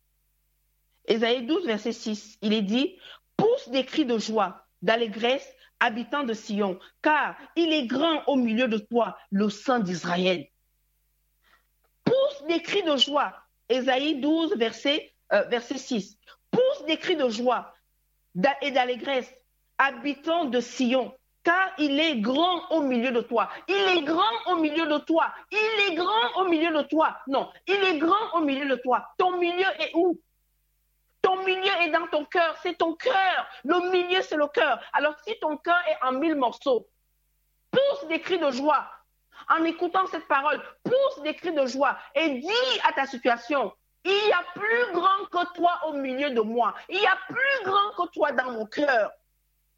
[1.06, 2.98] Ésaïe 12, verset 6, il est dit
[3.38, 5.48] Pousse des cris de joie, d'allégresse,
[5.80, 10.48] habitants de Sion, car il est grand au milieu de toi, le Saint d'Israël.
[12.04, 13.34] Pousse des cris de joie.
[13.70, 16.18] Ésaïe 12, verset, euh, verset 6.
[16.52, 17.74] Pousse des cris de joie
[18.62, 19.34] et d'allégresse,
[19.78, 23.50] habitants de Sion, car il est grand au milieu de toi.
[23.68, 25.34] Il est grand au milieu de toi.
[25.52, 27.18] Il est grand au milieu de toi.
[27.28, 29.06] Non, il est grand au milieu de toi.
[29.18, 30.20] Ton milieu est où?
[31.22, 32.56] Ton milieu est dans ton cœur.
[32.62, 33.48] C'est ton cœur.
[33.64, 34.80] Le milieu, c'est le cœur.
[34.94, 36.88] Alors si ton cœur est en mille morceaux,
[37.72, 38.86] pousse des cris de joie.
[39.50, 43.72] En écoutant cette parole, pousse des cris de joie et dis à ta situation,
[44.04, 46.74] il y a plus grand que toi au milieu de moi.
[46.90, 49.12] Il y a plus grand que toi dans mon cœur.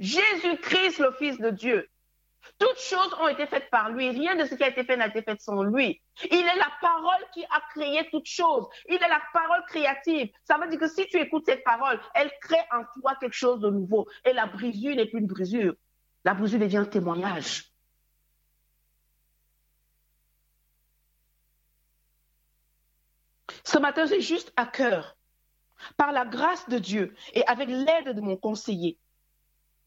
[0.02, 1.88] Jésus-Christ, le Fils de Dieu.
[2.58, 4.10] Toutes choses ont été faites par lui.
[4.10, 6.02] Rien de ce qui a été fait n'a été fait sans lui.
[6.32, 8.68] Il est la parole qui a créé toutes choses.
[8.90, 10.32] Il est la parole créative.
[10.44, 13.60] Ça veut dire que si tu écoutes cette parole, elle crée en toi quelque chose
[13.60, 14.08] de nouveau.
[14.26, 15.76] Et la brisure n'est plus une brisure.
[16.26, 17.72] La brisure devient un témoignage.
[23.64, 25.16] Ce matin, j'ai juste à cœur,
[25.96, 28.98] par la grâce de Dieu et avec l'aide de mon conseiller,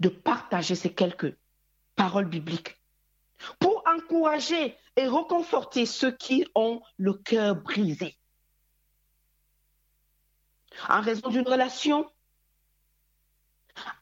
[0.05, 1.35] de partager ces quelques
[1.97, 2.79] paroles bibliques
[3.59, 8.15] pour encourager et reconforter ceux qui ont le cœur brisé.
[10.91, 12.07] En raison d'une relation,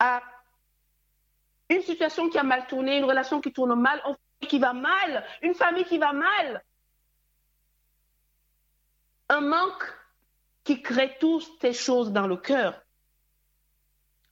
[0.00, 0.22] à
[1.68, 4.03] une situation qui a mal tourné, une relation qui tourne mal,
[4.40, 6.64] qui va mal, une famille qui va mal,
[9.28, 9.84] un manque
[10.64, 12.82] qui crée toutes ces choses dans le cœur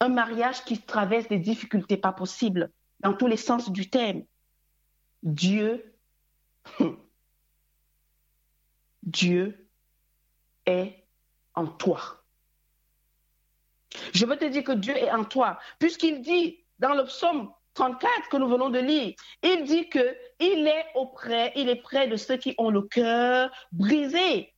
[0.01, 2.71] un mariage qui traverse des difficultés pas possibles
[3.01, 4.25] dans tous les sens du thème.
[5.23, 5.95] Dieu,
[9.03, 9.69] Dieu
[10.67, 11.05] est
[11.55, 12.01] en toi.
[14.15, 18.29] Je veux te dire que Dieu est en toi, puisqu'il dit dans le psaume 34
[18.29, 22.17] que nous venons de lire, il dit que il est auprès, il est près de
[22.17, 24.55] ceux qui ont le cœur brisé.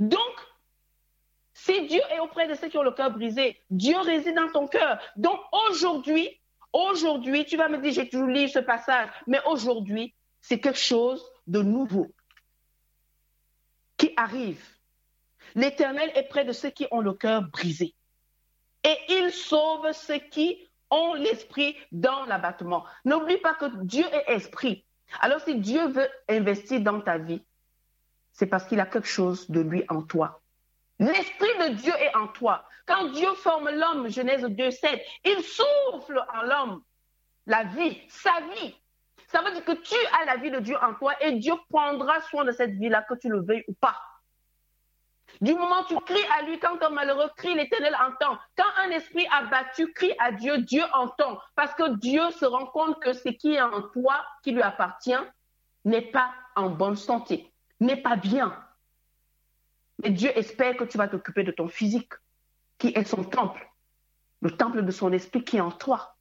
[0.00, 0.18] Donc,
[1.54, 4.66] si Dieu est auprès de ceux qui ont le cœur brisé, Dieu réside dans ton
[4.66, 4.98] cœur.
[5.16, 6.40] Donc aujourd'hui,
[6.72, 11.24] aujourd'hui, tu vas me dire, j'ai toujours lu ce passage, mais aujourd'hui, c'est quelque chose
[11.46, 12.08] de nouveau
[13.96, 14.62] qui arrive.
[15.54, 17.94] L'Éternel est près de ceux qui ont le cœur brisé.
[18.82, 22.84] Et il sauve ceux qui ont l'esprit dans l'abattement.
[23.04, 24.84] N'oublie pas que Dieu est esprit.
[25.20, 27.42] Alors si Dieu veut investir dans ta vie,
[28.32, 30.42] c'est parce qu'il a quelque chose de lui en toi.
[30.98, 32.64] L'Esprit de Dieu est en toi.
[32.86, 36.82] Quand Dieu forme l'homme, Genèse 2, 7, il souffle en l'homme
[37.46, 38.74] la vie, sa vie.
[39.28, 42.20] Ça veut dire que tu as la vie de Dieu en toi et Dieu prendra
[42.22, 43.96] soin de cette vie-là, que tu le veuilles ou pas.
[45.40, 48.38] Du moment où tu cries à lui, quand un malheureux crie, l'Éternel entend.
[48.56, 51.38] Quand un esprit abattu crie à Dieu, Dieu entend.
[51.56, 55.12] Parce que Dieu se rend compte que ce qui est en toi, qui lui appartient,
[55.84, 58.56] n'est pas en bonne santé, n'est pas bien.
[60.04, 62.12] Mais Dieu espère que tu vas t'occuper de ton physique,
[62.78, 63.66] qui est son temple,
[64.42, 66.16] le temple de son esprit qui est en toi.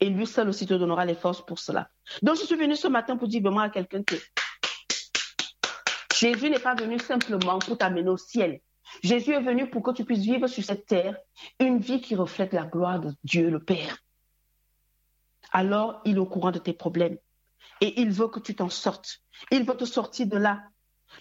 [0.00, 1.90] Et lui seul aussi te donnera les forces pour cela.
[2.22, 4.16] Donc je suis venue ce matin pour dire vraiment à quelqu'un que
[6.14, 8.60] Jésus n'est pas venu simplement pour t'amener au ciel.
[9.02, 11.16] Jésus est venu pour que tu puisses vivre sur cette terre
[11.60, 13.98] une vie qui reflète la gloire de Dieu le Père.
[15.52, 17.18] Alors, il est au courant de tes problèmes
[17.82, 19.22] et il veut que tu t'en sortes.
[19.50, 20.62] Il veut te sortir de là.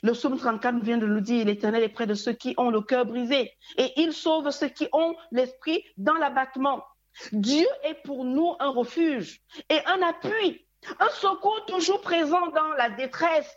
[0.03, 2.81] Le psaume 34 vient de nous dire, l'Éternel est près de ceux qui ont le
[2.81, 6.83] cœur brisé et il sauve ceux qui ont l'esprit dans l'abattement.
[7.31, 10.65] Dieu est pour nous un refuge et un appui,
[10.99, 13.55] un secours toujours présent dans la détresse.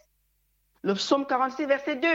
[0.82, 2.08] Le psaume 46, verset 2.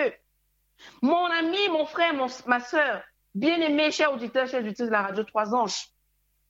[1.02, 2.14] Mon ami, mon frère,
[2.48, 3.02] ma soeur,
[3.36, 5.90] bien-aimé, cher auditeur, cher auditeur de la radio Trois Anges,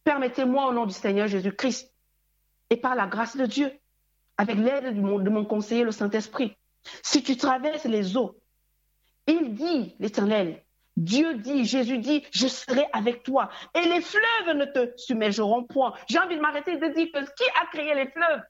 [0.04, 1.92] permettez-moi au nom du Seigneur Jésus-Christ
[2.70, 3.72] et par la grâce de Dieu,
[4.38, 6.56] avec l'aide de mon conseiller, le Saint-Esprit,
[7.02, 8.40] si tu traverses les eaux,
[9.28, 10.64] il dit, l'Éternel,
[10.96, 13.50] Dieu dit, Jésus dit, je serai avec toi.
[13.74, 15.94] Et les fleuves ne te submergeront point.
[16.08, 18.42] J'ai envie de m'arrêter de dire que qui a créé les fleuves?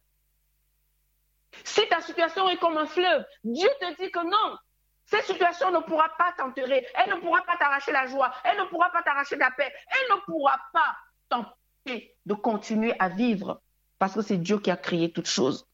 [1.64, 4.58] Si ta situation est comme un fleuve, Dieu te dit que non.
[5.06, 6.86] Cette situation ne pourra pas t'enterrer.
[6.96, 8.34] Elle ne pourra pas t'arracher la joie.
[8.44, 9.72] Elle ne pourra pas t'arracher la paix.
[9.88, 10.98] Elle ne pourra pas
[11.30, 13.62] t'empêcher de continuer à vivre.
[14.00, 15.68] Parce que c'est Dieu qui a créé toutes choses.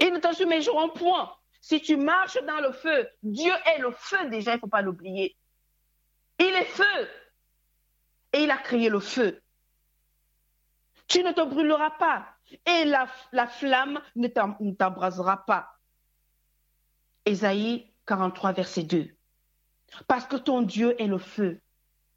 [0.00, 1.34] Ils ne te submergeront point.
[1.60, 4.82] Si tu marches dans le feu, Dieu est le feu déjà, il ne faut pas
[4.82, 5.36] l'oublier.
[6.38, 7.08] Il est feu.
[8.32, 9.40] Et il a créé le feu.
[11.06, 12.26] Tu ne te brûleras pas.
[12.66, 15.68] Et la, la flamme ne t'embrasera pas.
[17.24, 19.08] Ésaïe 43, verset 2.
[20.06, 21.60] Parce que ton Dieu est le feu.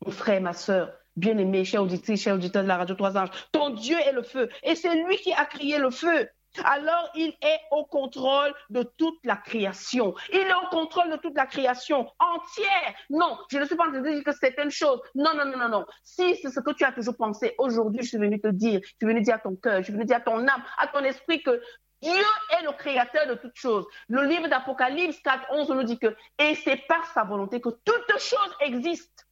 [0.04, 3.70] Mon frère, ma soeur, bien-aimé, cher auditeur, cher auditeur de la radio Trois Anges, ton
[3.72, 4.50] Dieu est le feu.
[4.64, 6.30] Et c'est lui qui a créé le feu
[6.64, 10.16] alors il est au contrôle de toute la création.
[10.32, 12.94] Il est au contrôle de toute la création entière.
[13.10, 15.00] Non, je ne suis pas en train de dire que c'est une chose.
[15.16, 15.86] Non, non, non, non, non.
[16.04, 18.88] Si c'est ce que tu as toujours pensé, aujourd'hui, je suis venu te dire, je
[18.88, 21.00] suis venu dire à ton cœur, je suis venu dire à ton âme, à ton
[21.00, 21.62] esprit que
[22.02, 23.86] Dieu est le créateur de toutes choses.
[24.10, 28.20] Le livre d'Apocalypse 4, 11 nous dit que, et c'est par sa volonté que toutes
[28.20, 29.24] choses existent.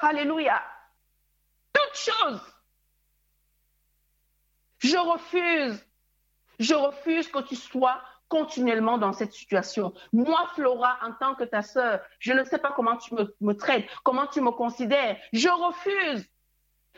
[0.00, 0.62] Alléluia.
[1.72, 2.40] Toutes choses.
[4.78, 5.86] Je refuse
[6.62, 9.92] je refuse que tu sois continuellement dans cette situation.
[10.12, 13.84] Moi, Flora, en tant que ta sœur, je ne sais pas comment tu me, traites,
[14.04, 15.18] comment tu me considères.
[15.32, 16.26] Je refuse.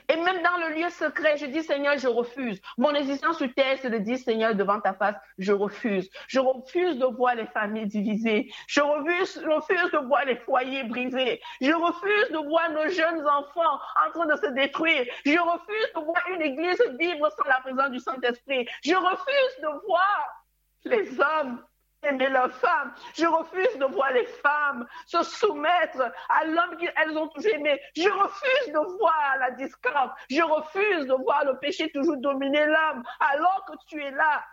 [0.09, 2.61] Et même dans le lieu secret, je dis, Seigneur, je refuse.
[2.77, 6.11] Mon existence sur terre, c'est de dire, Seigneur, devant ta face, je refuse.
[6.29, 8.53] Je refuse de voir les familles divisées.
[8.67, 11.41] Je refuse, refuse de voir les foyers brisés.
[11.61, 15.07] Je refuse de voir nos jeunes enfants en train de se détruire.
[15.25, 18.69] Je refuse de voir une église vivre sans la présence du Saint-Esprit.
[18.83, 20.45] Je refuse de voir
[20.85, 21.65] les hommes
[22.07, 22.93] aimer leurs femmes.
[23.15, 27.81] Je refuse de voir les femmes se soumettre à l'homme qu'elles ont toujours aimé.
[27.97, 30.11] Je refuse de voir la discorde.
[30.31, 34.45] Je refuse de voir le péché toujours dominer l'âme alors que tu es là.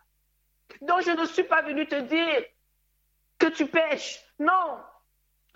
[0.81, 2.43] Donc je ne suis pas venu te dire
[3.37, 4.23] que tu pêches.
[4.39, 4.79] Non.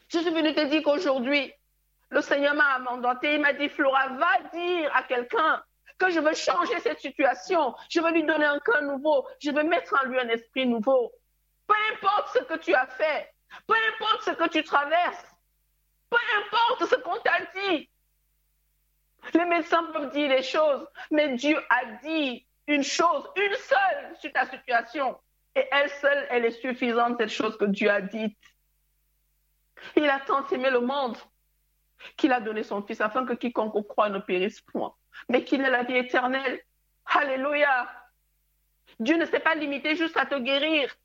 [0.09, 1.53] Je suis venu te dire qu'aujourd'hui,
[2.09, 3.35] le Seigneur m'a mandaté.
[3.35, 5.63] Il m'a dit, Flora, va dire à quelqu'un
[5.97, 7.73] que je veux changer cette situation.
[7.89, 9.27] Je veux lui donner un cœur nouveau.
[9.39, 11.11] Je veux mettre en lui un esprit nouveau.
[11.68, 13.34] Peu importe ce que tu as fait,
[13.68, 15.36] peu importe ce que tu traverses,
[16.09, 17.89] peu importe ce qu'on t'a dit.
[19.34, 24.32] Les médecins peuvent dire les choses, mais Dieu a dit une chose, une seule sur
[24.32, 25.18] ta situation.
[25.55, 28.38] Et elle seule, elle est suffisante, cette chose que Dieu a dite.
[29.95, 31.18] Il a tant aimé le monde
[32.18, 34.93] qu'il a donné son Fils afin que quiconque croit ne périsse point,
[35.30, 36.61] mais qu'il ait la vie éternelle.
[37.05, 37.89] Alléluia.
[38.99, 40.95] Dieu ne s'est pas limité juste à te guérir.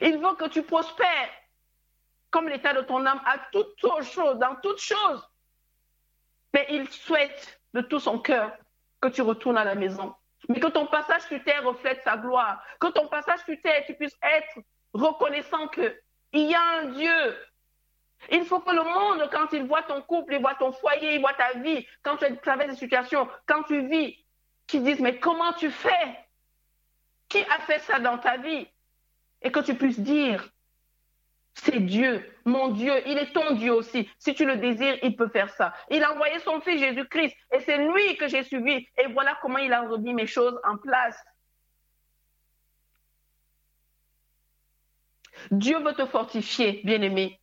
[0.00, 1.30] Il veut que tu prospères
[2.30, 5.28] comme l'état de ton âme à toutes choses, dans toutes choses.
[6.52, 8.52] Mais il souhaite de tout son cœur
[9.00, 10.14] que tu retournes à la maison.
[10.48, 12.62] Mais que ton passage sur terre reflète sa gloire.
[12.80, 14.58] Que ton passage sur terre, tu puisses être
[14.92, 15.92] reconnaissant qu'il
[16.32, 17.36] y a un Dieu.
[18.30, 21.20] Il faut que le monde, quand il voit ton couple, il voit ton foyer, il
[21.20, 24.24] voit ta vie, quand tu traverses des situations, quand tu vis,
[24.66, 26.18] qu'ils disent, mais comment tu fais?
[27.28, 28.66] Qui a fait ça dans ta vie?
[29.44, 30.50] Et que tu puisses dire
[31.54, 34.08] C'est Dieu, mon Dieu, il est ton Dieu aussi.
[34.18, 35.72] Si tu le désires, il peut faire ça.
[35.90, 38.88] Il a envoyé son fils Jésus-Christ et c'est lui que j'ai suivi.
[38.98, 41.16] Et voilà comment il a remis mes choses en place.
[45.50, 47.40] Dieu veut te fortifier, bien-aimé.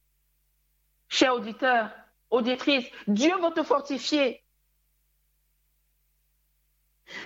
[1.08, 1.92] Cher auditeur,
[2.30, 4.44] auditrice, Dieu veut te fortifier.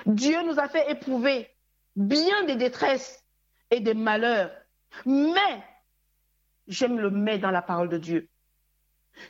[0.05, 1.49] Dieu nous a fait éprouver
[1.95, 3.23] bien des détresses
[3.71, 4.51] et des malheurs.
[5.05, 5.63] Mais,
[6.67, 8.29] j'aime le mais dans la parole de Dieu,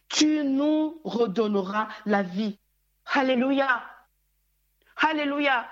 [0.09, 2.59] tu nous redonneras la vie.
[3.13, 3.83] Alléluia.
[4.97, 5.67] Alléluia.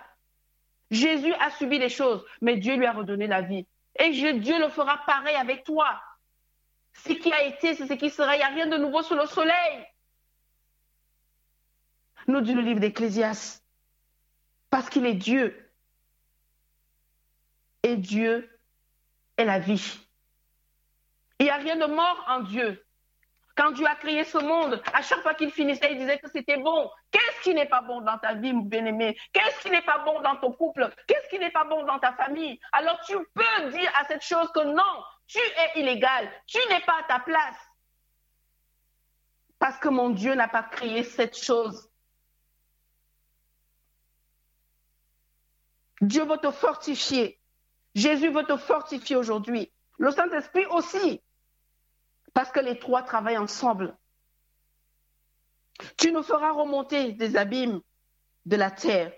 [0.91, 3.65] Jésus a subi les choses, mais Dieu lui a redonné la vie.
[3.97, 6.01] Et Dieu le fera pareil avec toi.
[6.93, 8.35] Ce qui a été, c'est ce qui sera.
[8.35, 9.85] Il n'y a rien de nouveau sous le soleil.
[12.27, 13.61] Nous dit le livre d'Ecclésias.
[14.69, 15.71] Parce qu'il est Dieu.
[17.83, 18.52] Et Dieu
[19.37, 19.99] est la vie.
[21.39, 22.83] Il n'y a rien de mort en Dieu.
[23.55, 26.57] Quand Dieu a créé ce monde, à chaque fois qu'il finissait, il disait que c'était
[26.57, 26.89] bon.
[27.11, 29.15] Qu'est-ce qui n'est pas bon dans ta vie, mon bien-aimé?
[29.31, 30.89] Qu'est-ce qui n'est pas bon dans ton couple?
[31.07, 32.59] Qu'est-ce qui n'est pas bon dans ta famille?
[32.71, 36.99] Alors tu peux dire à cette chose que non, tu es illégal, tu n'es pas
[37.01, 37.57] à ta place.
[39.59, 41.89] Parce que mon Dieu n'a pas créé cette chose.
[46.01, 47.39] Dieu veut te fortifier.
[47.95, 49.71] Jésus veut te fortifier aujourd'hui.
[49.97, 51.21] Le Saint-Esprit aussi.
[52.33, 53.95] Parce que les trois travaillent ensemble.
[55.97, 57.81] Tu nous feras remonter des abîmes
[58.45, 59.13] de la terre.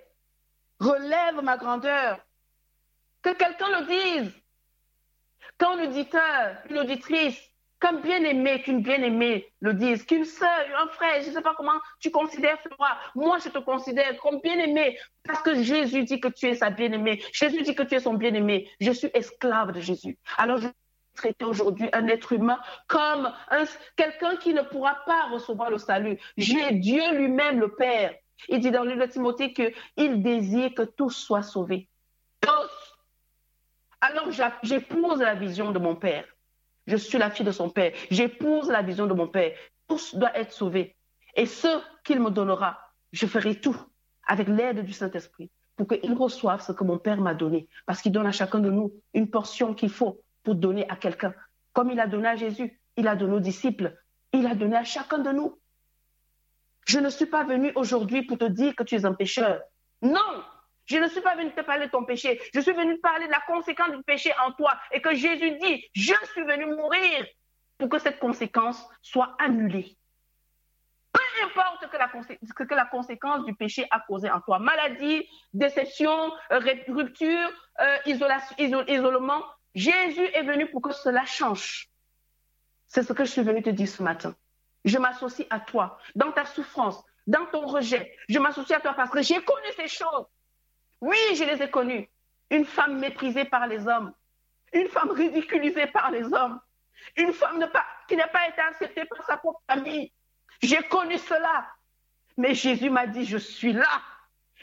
[0.80, 2.19] Relève ma grandeur.
[3.21, 4.34] Que quelqu'un le dise.
[5.57, 6.80] Qu'un auditeur, une
[7.93, 12.11] bien-aimé, qu'une bien-aimée le dise, qu'une sœur, un frère, je ne sais pas comment tu
[12.11, 12.97] considères Flora.
[13.15, 17.21] Moi, je te considère comme bien-aimé parce que Jésus dit que tu es sa bien-aimée.
[17.33, 18.69] Jésus dit que tu es son bien-aimé.
[18.79, 20.17] Je suis esclave de Jésus.
[20.38, 20.67] Alors, je
[21.15, 23.31] traiter aujourd'hui un être humain comme
[23.95, 26.19] quelqu'un qui ne pourra pas recevoir le salut.
[26.38, 28.13] J'ai Dieu lui-même, le Père.
[28.49, 31.89] Il dit dans le livre de Timothée qu'il désire que tous soient sauvés.
[32.41, 32.97] Tous.
[34.01, 34.29] Alors
[34.61, 36.25] j'épouse la vision de mon Père.
[36.88, 37.93] Je suis la fille de son Père.
[38.11, 39.55] J'épouse la vision de mon Père.
[39.88, 40.95] Tous doivent être sauvés.
[41.36, 41.67] Et ce
[42.03, 42.79] qu'il me donnera,
[43.11, 43.75] je ferai tout
[44.27, 47.67] avec l'aide du Saint-Esprit pour qu'ils reçoivent ce que mon Père m'a donné.
[47.86, 51.33] Parce qu'il donne à chacun de nous une portion qu'il faut pour donner à quelqu'un.
[51.73, 53.97] Comme il a donné à Jésus, il a donné aux disciples,
[54.31, 55.59] il a donné à chacun de nous.
[56.88, 59.59] Je ne suis pas venu aujourd'hui pour te dire que tu es un pécheur.
[60.01, 60.43] Non,
[60.86, 62.39] je ne suis pas venu te parler de ton péché.
[62.53, 65.57] Je suis venu te parler de la conséquence du péché en toi et que Jésus
[65.57, 67.25] dit, je suis venu mourir
[67.77, 69.97] pour que cette conséquence soit annulée.
[71.11, 76.31] Peu importe que la, que la conséquence du péché a causé en toi, maladie, déception,
[76.49, 81.89] rupture, euh, isolement, Jésus est venu pour que cela change.
[82.88, 84.36] C'est ce que je suis venu te dire ce matin.
[84.86, 88.15] Je m'associe à toi dans ta souffrance, dans ton rejet.
[88.29, 90.25] Je m'associe à toi parce que j'ai connu ces choses.
[91.06, 92.10] Oui, je les ai connues.
[92.49, 94.12] Une femme méprisée par les hommes,
[94.74, 96.60] une femme ridiculisée par les hommes,
[97.16, 97.64] une femme
[98.08, 100.12] qui n'a pas été acceptée par sa propre famille.
[100.64, 101.68] J'ai connu cela.
[102.38, 104.01] Mais Jésus m'a dit, je suis là.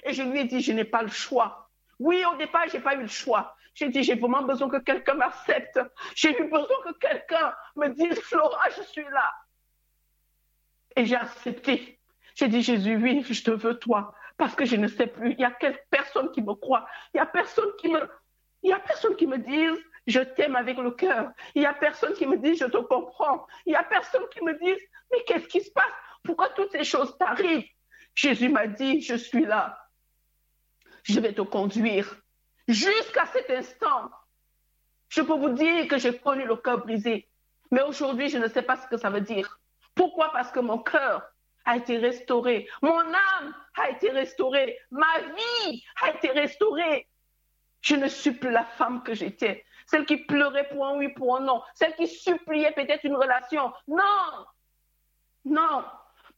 [0.02, 1.70] Et je lui ai dit, je n'ai pas le choix.
[2.00, 3.56] Oui, au départ, je n'ai pas eu le choix.
[3.74, 5.78] J'ai dit, j'ai vraiment besoin que quelqu'un m'accepte.
[6.16, 9.32] J'ai eu besoin que quelqu'un me dise, Flora, je suis là.
[10.96, 12.00] Et j'ai accepté.
[12.34, 14.12] J'ai dit, Jésus, oui, je te veux toi.
[14.42, 15.34] Parce que je ne sais plus.
[15.34, 15.56] Il y a
[15.88, 16.84] personne qui me croit.
[17.14, 18.00] Il y a personne qui me,
[18.64, 19.78] il y a personne qui me dise,
[20.08, 21.30] je t'aime avec le cœur.
[21.54, 23.46] Il y a personne qui me dise, je te comprends.
[23.66, 24.82] Il y a personne qui me dise,
[25.12, 25.92] mais qu'est-ce qui se passe?
[26.24, 27.68] Pourquoi toutes ces choses t'arrivent?
[28.16, 29.78] Jésus m'a dit, je suis là.
[31.04, 32.12] Je vais te conduire.
[32.66, 34.10] Jusqu'à cet instant,
[35.08, 37.28] je peux vous dire que j'ai connu le cœur brisé.
[37.70, 39.60] Mais aujourd'hui, je ne sais pas ce que ça veut dire.
[39.94, 40.32] Pourquoi?
[40.32, 41.31] Parce que mon cœur
[41.64, 42.68] a été restauré.
[42.82, 44.78] Mon âme a été restaurée.
[44.90, 47.08] Ma vie a été restaurée.
[47.80, 49.64] Je ne suis plus la femme que j'étais.
[49.86, 51.62] Celle qui pleurait pour un oui, pour un non.
[51.74, 53.72] Celle qui suppliait peut-être une relation.
[53.88, 54.46] Non.
[55.44, 55.84] Non.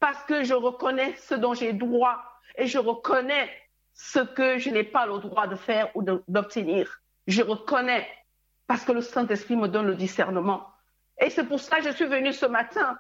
[0.00, 2.22] Parce que je reconnais ce dont j'ai droit.
[2.56, 3.50] Et je reconnais
[3.92, 7.00] ce que je n'ai pas le droit de faire ou d'obtenir.
[7.26, 8.08] Je reconnais
[8.66, 10.68] parce que le Saint-Esprit me donne le discernement.
[11.20, 12.98] Et c'est pour ça que je suis venue ce matin.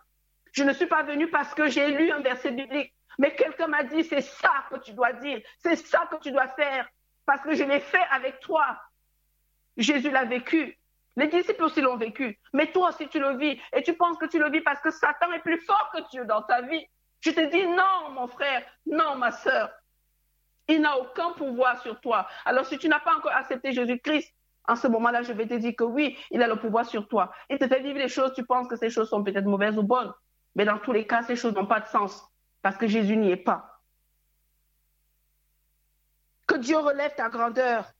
[0.54, 3.82] Je ne suis pas venue parce que j'ai lu un verset biblique, mais quelqu'un m'a
[3.82, 6.88] dit, c'est ça que tu dois dire, c'est ça que tu dois faire,
[7.26, 8.78] parce que je l'ai fait avec toi.
[9.76, 10.78] Jésus l'a vécu.
[11.16, 12.38] Les disciples aussi l'ont vécu.
[12.52, 13.60] Mais toi aussi, tu le vis.
[13.72, 16.24] Et tu penses que tu le vis parce que Satan est plus fort que Dieu
[16.24, 16.86] dans ta vie.
[17.20, 19.70] Je te dis non, mon frère, non, ma sœur.
[20.68, 22.26] Il n'a aucun pouvoir sur toi.
[22.44, 24.32] Alors si tu n'as pas encore accepté Jésus-Christ,
[24.66, 27.30] En ce moment-là, je vais te dire que oui, il a le pouvoir sur toi.
[27.50, 29.82] Il te fait vivre les choses, tu penses que ces choses sont peut-être mauvaises ou
[29.82, 30.12] bonnes.
[30.54, 32.24] Mais dans tous les cas, ces choses n'ont pas de sens
[32.62, 33.80] parce que Jésus n'y est pas.
[36.46, 37.90] Que Dieu relève ta grandeur.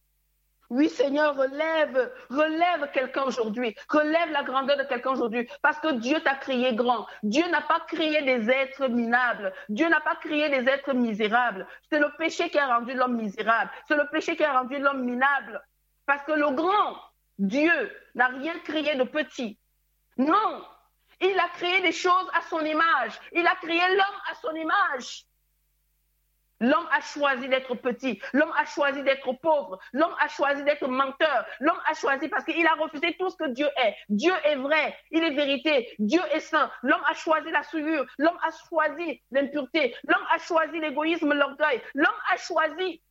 [0.71, 3.77] Oui, Seigneur, relève, relève quelqu'un aujourd'hui.
[3.89, 5.49] Relève la grandeur de quelqu'un aujourd'hui.
[5.63, 7.07] Parce que Dieu t'a créé grand.
[7.23, 9.53] Dieu n'a pas créé des êtres minables.
[9.69, 11.67] Dieu n'a pas créé des êtres misérables.
[11.91, 13.71] C'est le péché qui a rendu l'homme misérable.
[13.87, 15.63] C'est le péché qui a rendu l'homme minable.
[16.07, 16.97] Parce que le grand
[17.39, 17.73] Dieu
[18.15, 19.59] n'a rien créé de petit.
[20.17, 20.65] Non,
[21.21, 23.19] il a créé des choses à son image.
[23.33, 25.27] Il a créé l'homme à son image.
[26.61, 28.21] L'homme a choisi d'être petit.
[28.33, 29.79] L'homme a choisi d'être pauvre.
[29.93, 31.45] L'homme a choisi d'être menteur.
[31.61, 33.97] L'homme a choisi parce qu'il a refusé tout ce que Dieu est.
[34.09, 34.97] Dieu est vrai.
[35.11, 35.95] Il est vérité.
[35.99, 36.71] Dieu est saint.
[36.83, 38.07] L'homme a choisi la souillure.
[38.19, 39.95] L'homme a choisi l'impureté.
[40.07, 41.83] L'homme a choisi l'égoïsme, l'orgueil.
[41.95, 43.03] L'homme a choisi.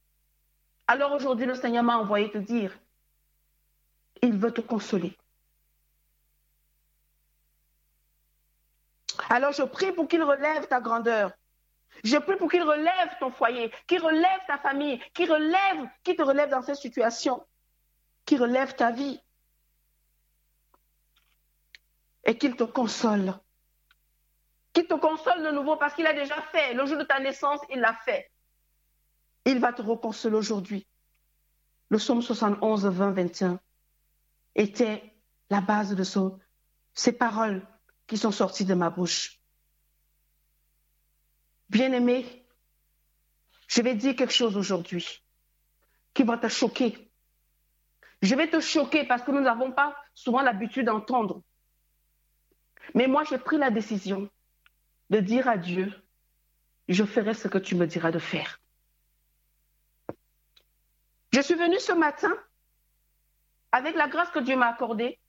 [0.87, 2.77] Alors aujourd'hui, le Seigneur m'a envoyé te dire,
[4.21, 5.15] il veut te consoler.
[9.33, 11.31] Alors je prie pour qu'il relève ta grandeur.
[12.03, 16.21] Je prie pour qu'il relève ton foyer, qu'il relève ta famille, qu'il relève, qu'il te
[16.21, 17.43] relève dans cette situation,
[18.25, 19.19] qu'il relève ta vie
[22.25, 23.33] et qu'il te console.
[24.71, 26.75] Qu'il te console de nouveau parce qu'il a déjà fait.
[26.75, 28.29] Le jour de ta naissance, il l'a fait.
[29.45, 30.85] Il va te reconsoler aujourd'hui.
[31.89, 33.59] Le psaume 71, 20, 21
[34.53, 35.11] était
[35.49, 36.03] la base de
[36.93, 37.67] ces paroles
[38.07, 39.39] qui sont sorties de ma bouche.
[41.69, 42.45] Bien-aimé,
[43.67, 45.23] je vais dire quelque chose aujourd'hui
[46.13, 47.11] qui va te choquer.
[48.21, 51.41] Je vais te choquer parce que nous n'avons pas souvent l'habitude d'entendre.
[52.93, 54.29] Mais moi, j'ai pris la décision
[55.09, 55.91] de dire à Dieu,
[56.87, 58.59] je ferai ce que tu me diras de faire.
[61.31, 62.31] Je suis venue ce matin
[63.71, 65.19] avec la grâce que Dieu m'a accordée.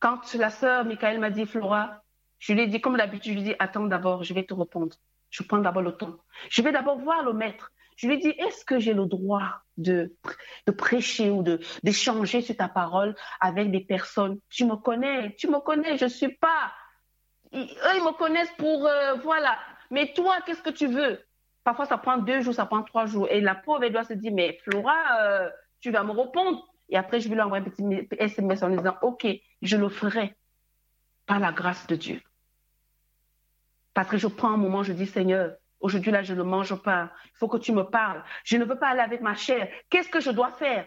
[0.00, 2.02] Quand la sœur Michael m'a dit, Flora,
[2.38, 4.54] je lui ai dit, comme d'habitude, je lui ai dit, attends d'abord, je vais te
[4.54, 4.96] répondre.
[5.28, 6.16] Je prends d'abord le temps.
[6.48, 7.70] Je vais d'abord voir le maître.
[7.96, 10.16] Je lui ai dit, est-ce que j'ai le droit de,
[10.78, 11.44] prêcher ou
[11.82, 14.38] d'échanger sur ta parole avec des personnes?
[14.48, 16.72] Tu me connais, tu me connais, je ne suis pas.
[17.54, 18.86] eux, ils me connaissent pour.
[18.86, 19.58] Euh, voilà.
[19.90, 21.20] Mais toi, qu'est-ce que tu veux?
[21.62, 23.28] Parfois, ça prend deux jours, ça prend trois jours.
[23.30, 26.69] Et la pauvre, elle doit se dire, mais Flora, euh, tu vas me répondre.
[26.90, 29.26] Et après, je vais lui envoyer un petit SMS en disant, OK,
[29.62, 30.36] je le ferai
[31.26, 32.20] par la grâce de Dieu.
[33.94, 37.10] Parce que je prends un moment, je dis, Seigneur, aujourd'hui là, je ne mange pas.
[37.26, 38.22] Il faut que tu me parles.
[38.44, 39.68] Je ne veux pas aller avec ma chair.
[39.88, 40.86] Qu'est-ce que je dois faire?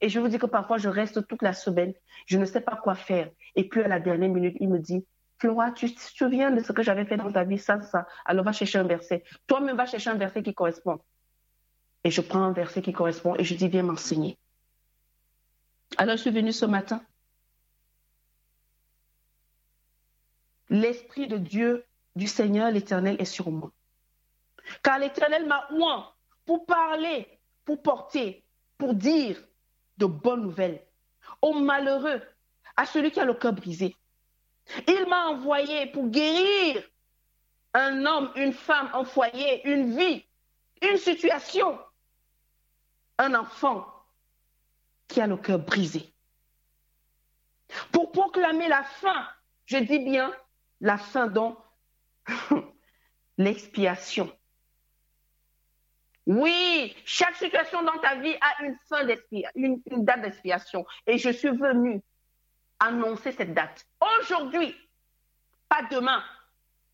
[0.00, 1.92] Et je vous dis que parfois, je reste toute la semaine.
[2.26, 3.30] Je ne sais pas quoi faire.
[3.54, 5.04] Et puis à la dernière minute, il me dit,
[5.38, 8.06] Flora, tu te souviens de ce que j'avais fait dans ta vie, ça, ça.
[8.24, 9.24] Alors va chercher un verset.
[9.46, 11.00] Toi-même, va chercher un verset qui correspond.
[12.04, 14.38] Et je prends un verset qui correspond et je dis, viens m'enseigner.
[15.96, 17.02] Alors je suis venue ce matin.
[20.68, 21.84] L'Esprit de Dieu,
[22.14, 23.72] du Seigneur, l'Éternel est sur moi.
[24.82, 26.12] Car l'Éternel m'a oint
[26.46, 27.26] pour parler,
[27.64, 28.44] pour porter,
[28.78, 29.42] pour dire
[29.98, 30.84] de bonnes nouvelles
[31.42, 32.22] aux malheureux,
[32.76, 33.96] à celui qui a le cœur brisé.
[34.86, 36.82] Il m'a envoyé pour guérir
[37.74, 40.24] un homme, une femme, un foyer, une vie,
[40.82, 41.78] une situation,
[43.18, 43.86] un enfant
[45.10, 46.14] qui a le cœur brisé.
[47.92, 49.28] Pour proclamer la fin,
[49.66, 50.32] je dis bien
[50.80, 51.56] la fin dont
[53.38, 54.32] l'expiation.
[56.26, 59.06] Oui, chaque situation dans ta vie a une fin
[59.56, 60.86] une, date d'expiation.
[61.06, 62.00] Et je suis venue
[62.78, 63.84] annoncer cette date.
[64.00, 64.76] Aujourd'hui,
[65.68, 66.22] pas demain.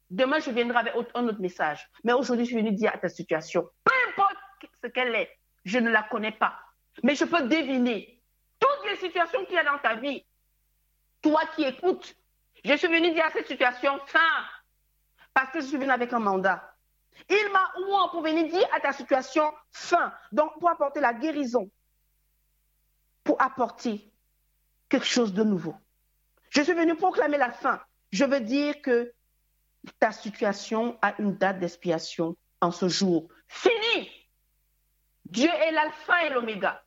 [0.08, 1.86] Demain, je viendrai avec un autre message.
[2.02, 4.36] Mais aujourd'hui, je suis venue dire à ta situation, peu importe
[4.82, 5.30] ce qu'elle est,
[5.64, 6.65] je ne la connais pas.
[7.02, 8.22] Mais je peux deviner
[8.58, 10.24] toutes les situations qu'il y a dans ta vie.
[11.22, 12.14] Toi qui écoutes,
[12.64, 14.44] je suis venue dire à cette situation fin
[15.34, 16.74] parce que je suis venue avec un mandat.
[17.28, 21.70] Il m'a oué pour venir dire à ta situation fin, donc pour apporter la guérison,
[23.24, 24.10] pour apporter
[24.88, 25.74] quelque chose de nouveau.
[26.50, 27.80] Je suis venue proclamer la fin.
[28.12, 29.12] Je veux dire que
[29.98, 33.28] ta situation a une date d'expiation en ce jour.
[33.48, 34.10] Fini.
[35.26, 36.82] Dieu est l'alpha et l'oméga.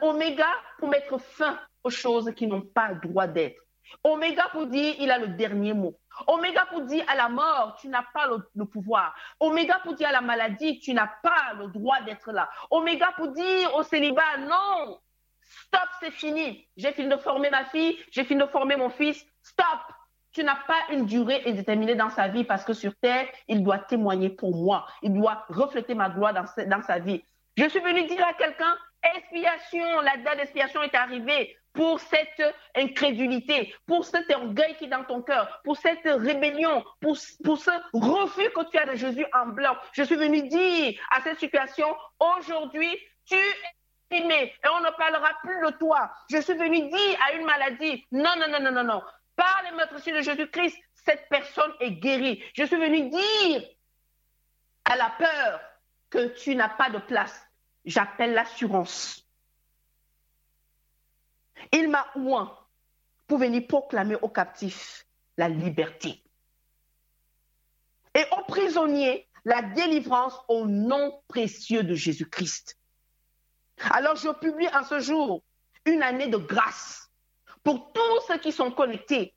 [0.00, 0.48] Oméga
[0.78, 3.60] pour mettre fin aux choses qui n'ont pas le droit d'être.
[4.04, 5.98] Oméga pour dire il a le dernier mot.
[6.26, 9.14] Oméga pour dire à la mort, tu n'as pas le, pouvoir.
[9.38, 12.48] Oméga pour dire à la maladie, tu n'as pas le droit d'être là.
[12.70, 14.98] Oméga pour dire au célibat, non,
[15.42, 16.68] stop, c'est fini.
[16.76, 19.24] J'ai fini de former ma fille, j'ai fini de former mon fils.
[19.42, 19.66] Stop.
[20.32, 23.78] Tu n'as pas une durée indéterminée dans sa vie parce que sur terre, il doit
[23.78, 24.86] témoigner pour moi.
[25.02, 27.24] Il doit refléter ma gloire dans, sa vie.
[27.56, 32.42] Je suis venue dire à quelqu'un, Expiation, la date d'expiation est arrivée pour cette
[32.74, 37.70] incrédulité, pour cet orgueil qui est dans ton cœur, pour cette rébellion, pour, pour ce
[37.92, 39.76] refus que tu as de Jésus en blanc.
[39.92, 41.86] Je suis venu dire à cette situation,
[42.18, 46.10] aujourd'hui, tu es aimé et on ne parlera plus de toi.
[46.30, 49.02] Je suis venu dire à une maladie, non, non, non, non, non, non.
[49.36, 52.42] Par les meurtrissures de Jésus-Christ, cette personne est guérie.
[52.54, 53.62] Je suis venu dire
[54.84, 55.60] à la peur
[56.10, 57.49] que tu n'as pas de place.
[57.84, 59.26] J'appelle l'assurance.
[61.72, 62.56] Il m'a oint
[63.26, 65.06] pour venir proclamer aux captifs
[65.36, 66.22] la liberté.
[68.14, 72.76] Et aux prisonniers, la délivrance au nom précieux de Jésus-Christ.
[73.90, 75.42] Alors je publie en ce jour
[75.86, 77.10] une année de grâce
[77.62, 79.34] pour tous ceux qui sont connectés.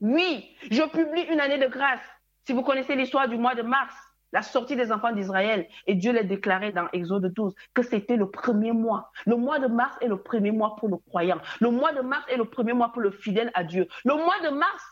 [0.00, 2.00] Oui, je publie une année de grâce.
[2.46, 3.94] Si vous connaissez l'histoire du mois de mars,
[4.36, 5.66] la sortie des enfants d'Israël.
[5.86, 9.10] Et Dieu l'a déclaré dans Exode 12 que c'était le premier mois.
[9.24, 11.38] Le mois de mars est le premier mois pour le croyant.
[11.58, 13.88] Le mois de mars est le premier mois pour le fidèle à Dieu.
[14.04, 14.84] Le mois de mars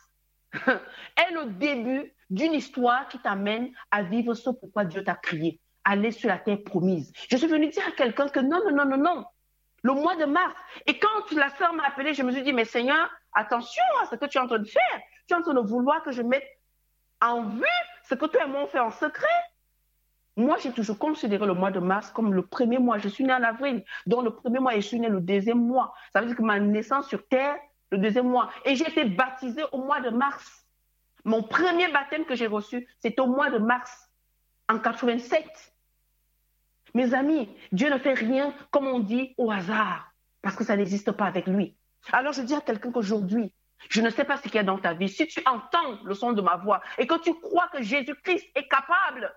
[0.67, 5.61] est le début d'une histoire qui t'amène à vivre ce pourquoi Dieu t'a crié.
[5.85, 7.13] Aller sur la terre promise.
[7.29, 9.25] Je suis venue dire à quelqu'un que non, non, non, non, non.
[9.83, 10.55] Le mois de mars.
[10.87, 14.17] Et quand la sœur m'a appelé, je me suis dit, mais Seigneur, attention à ce
[14.17, 15.01] que tu es en train de faire.
[15.29, 16.49] Tu es en train de vouloir que je mette
[17.21, 17.67] en vue
[18.09, 19.27] ce que toi et moi on fait en secret.
[20.37, 22.99] Moi, j'ai toujours considéré le mois de mars comme le premier mois.
[22.99, 25.65] Je suis née en avril, donc le premier mois, et je suis née le deuxième
[25.65, 25.95] mois.
[26.13, 27.57] Ça veut dire que ma naissance sur Terre,
[27.91, 28.51] le deuxième mois.
[28.65, 30.67] Et j'ai été baptisée au mois de mars.
[31.25, 34.11] Mon premier baptême que j'ai reçu, c'est au mois de mars,
[34.69, 35.47] en 87.
[36.95, 41.13] Mes amis, Dieu ne fait rien, comme on dit, au hasard, parce que ça n'existe
[41.13, 41.77] pas avec lui.
[42.13, 43.55] Alors je dis à quelqu'un qu'aujourd'hui,
[43.89, 45.09] je ne sais pas ce qu'il y a dans ta vie.
[45.09, 48.69] Si tu entends le son de ma voix et que tu crois que Jésus-Christ est
[48.69, 49.35] capable,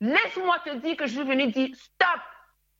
[0.00, 2.20] laisse-moi te dire que je suis venu dire stop.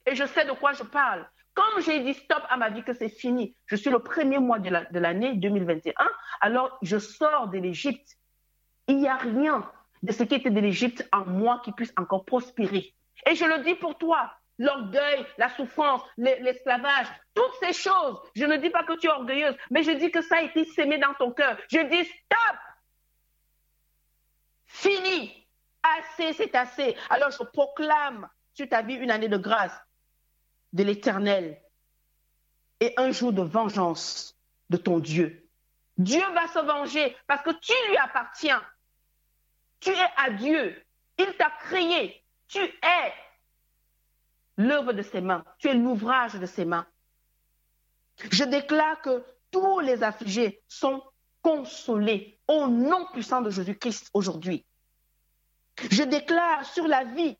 [0.05, 1.27] Et je sais de quoi je parle.
[1.53, 4.59] Comme j'ai dit stop à ma vie, que c'est fini, je suis le premier mois
[4.59, 5.93] de l'année 2021,
[6.41, 8.17] alors je sors de l'Égypte.
[8.87, 9.69] Il n'y a rien
[10.01, 12.93] de ce qui était de l'Égypte en moi qui puisse encore prospérer.
[13.29, 18.19] Et je le dis pour toi, l'orgueil, la souffrance, l'esclavage, toutes ces choses.
[18.35, 20.65] Je ne dis pas que tu es orgueilleuse, mais je dis que ça a été
[20.65, 21.57] sémé dans ton cœur.
[21.71, 22.57] Je dis stop.
[24.65, 25.47] Fini.
[25.83, 26.95] Assez, c'est assez.
[27.09, 29.77] Alors je proclame sur ta vie une année de grâce
[30.71, 31.61] de l'éternel
[32.79, 34.37] et un jour de vengeance
[34.69, 35.47] de ton Dieu.
[35.97, 38.63] Dieu va se venger parce que tu lui appartiens.
[39.79, 40.81] Tu es à Dieu.
[41.17, 42.23] Il t'a créé.
[42.47, 43.13] Tu es
[44.57, 45.43] l'œuvre de ses mains.
[45.59, 46.85] Tu es l'ouvrage de ses mains.
[48.31, 51.03] Je déclare que tous les affligés sont
[51.41, 54.65] consolés au nom puissant de Jésus-Christ aujourd'hui.
[55.89, 57.37] Je déclare sur la vie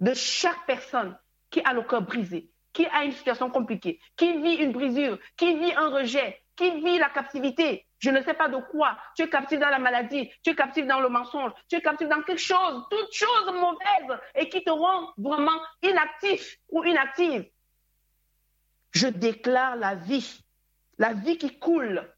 [0.00, 1.18] de chaque personne
[1.50, 5.58] qui a le cœur brisé, qui a une situation compliquée, qui vit une brisure, qui
[5.58, 8.98] vit un rejet, qui vit la captivité, je ne sais pas de quoi.
[9.14, 12.08] Tu es captif dans la maladie, tu es captif dans le mensonge, tu es captif
[12.08, 17.48] dans quelque chose, toute chose mauvaise et qui te rend vraiment inactif ou inactive.
[18.90, 20.44] Je déclare la vie,
[20.98, 22.12] la vie qui coule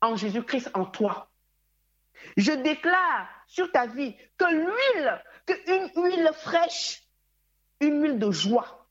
[0.00, 1.30] en Jésus-Christ en toi.
[2.36, 7.04] Je déclare sur ta vie que l'huile, qu'une huile fraîche,
[7.80, 8.88] une huile de joie,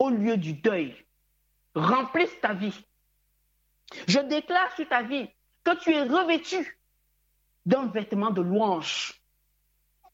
[0.00, 0.96] au lieu du deuil,
[1.76, 2.87] remplisse ta vie
[4.06, 5.28] je déclare sur ta vie
[5.64, 6.78] que tu es revêtu
[7.66, 9.22] d'un vêtement de louange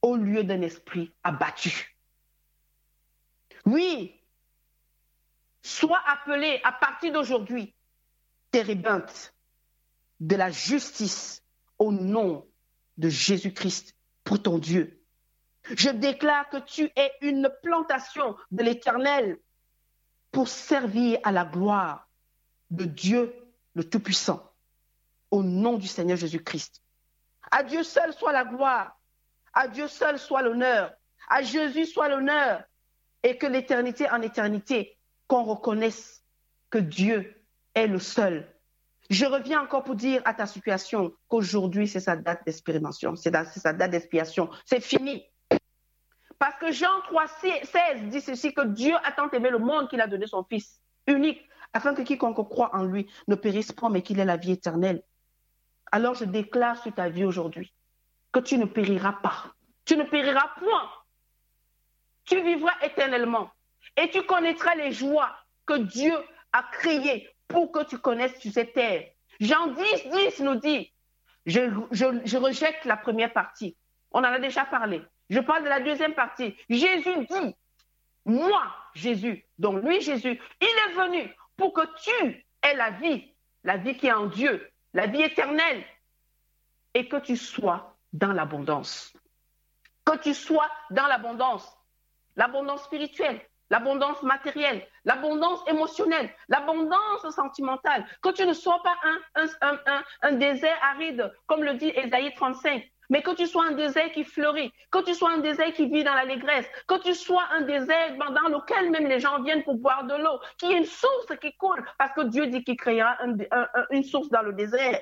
[0.02, 1.96] au lieu d'un esprit abattu.
[3.64, 4.20] Oui,
[5.62, 7.74] sois appelé à partir d'aujourd'hui
[8.50, 9.34] térébinte
[10.20, 11.42] de la justice
[11.78, 12.46] au nom
[12.98, 15.02] de Jésus-Christ pour ton Dieu.
[15.76, 19.38] Je déclare que tu es une plantation de l'Éternel
[20.30, 22.08] pour servir à la gloire
[22.70, 23.34] de Dieu
[23.74, 24.52] le Tout-Puissant,
[25.30, 26.82] au nom du Seigneur Jésus-Christ.
[27.50, 28.98] À Dieu seul soit la gloire,
[29.52, 30.92] à Dieu seul soit l'honneur,
[31.28, 32.62] à Jésus soit l'honneur,
[33.22, 34.96] et que l'éternité en éternité,
[35.26, 36.22] qu'on reconnaisse
[36.70, 37.44] que Dieu
[37.74, 38.48] est le seul.
[39.10, 43.72] Je reviens encore pour dire à ta situation qu'aujourd'hui, c'est sa date d'expérimentation, c'est sa
[43.72, 44.50] date d'expiation.
[44.64, 45.24] C'est fini.
[46.38, 50.00] Parce que Jean 3, 16 dit ceci, que Dieu a tant aimé le monde qu'il
[50.00, 51.42] a donné son Fils unique,
[51.74, 55.02] afin que quiconque croit en lui ne périsse pas, mais qu'il ait la vie éternelle.
[55.92, 57.72] Alors je déclare sur ta vie aujourd'hui
[58.32, 59.52] que tu ne périras pas.
[59.84, 60.90] Tu ne périras point.
[62.24, 63.50] Tu vivras éternellement.
[63.96, 65.30] Et tu connaîtras les joies
[65.66, 66.14] que Dieu
[66.52, 69.10] a créées pour que tu connaisses sur cette terre.
[69.40, 70.92] Jean 10, 10 nous dit,
[71.44, 71.60] je,
[71.92, 73.76] je rejette la première partie.
[74.10, 75.02] On en a déjà parlé.
[75.28, 76.56] Je parle de la deuxième partie.
[76.70, 77.56] Jésus dit,
[78.24, 78.62] Moi,
[78.94, 83.96] Jésus, donc lui, Jésus, il est venu pour que tu aies la vie, la vie
[83.96, 85.84] qui est en Dieu, la vie éternelle,
[86.94, 89.12] et que tu sois dans l'abondance.
[90.04, 91.76] Que tu sois dans l'abondance,
[92.36, 93.40] l'abondance spirituelle,
[93.70, 98.96] l'abondance matérielle, l'abondance émotionnelle, l'abondance sentimentale, que tu ne sois pas
[100.22, 104.24] un, désert aride, comme le dit Ésaïe 35, mais que tu sois un désert qui
[104.24, 108.16] fleurit, que tu sois un désert qui vit dans l'allégresse, que tu sois un désert
[108.16, 111.52] dans lequel même les gens viennent pour boire de l'eau, qui est une source qui
[111.56, 113.16] coule, parce que Dieu dit qu'il créera
[113.90, 115.00] une source dans le désert.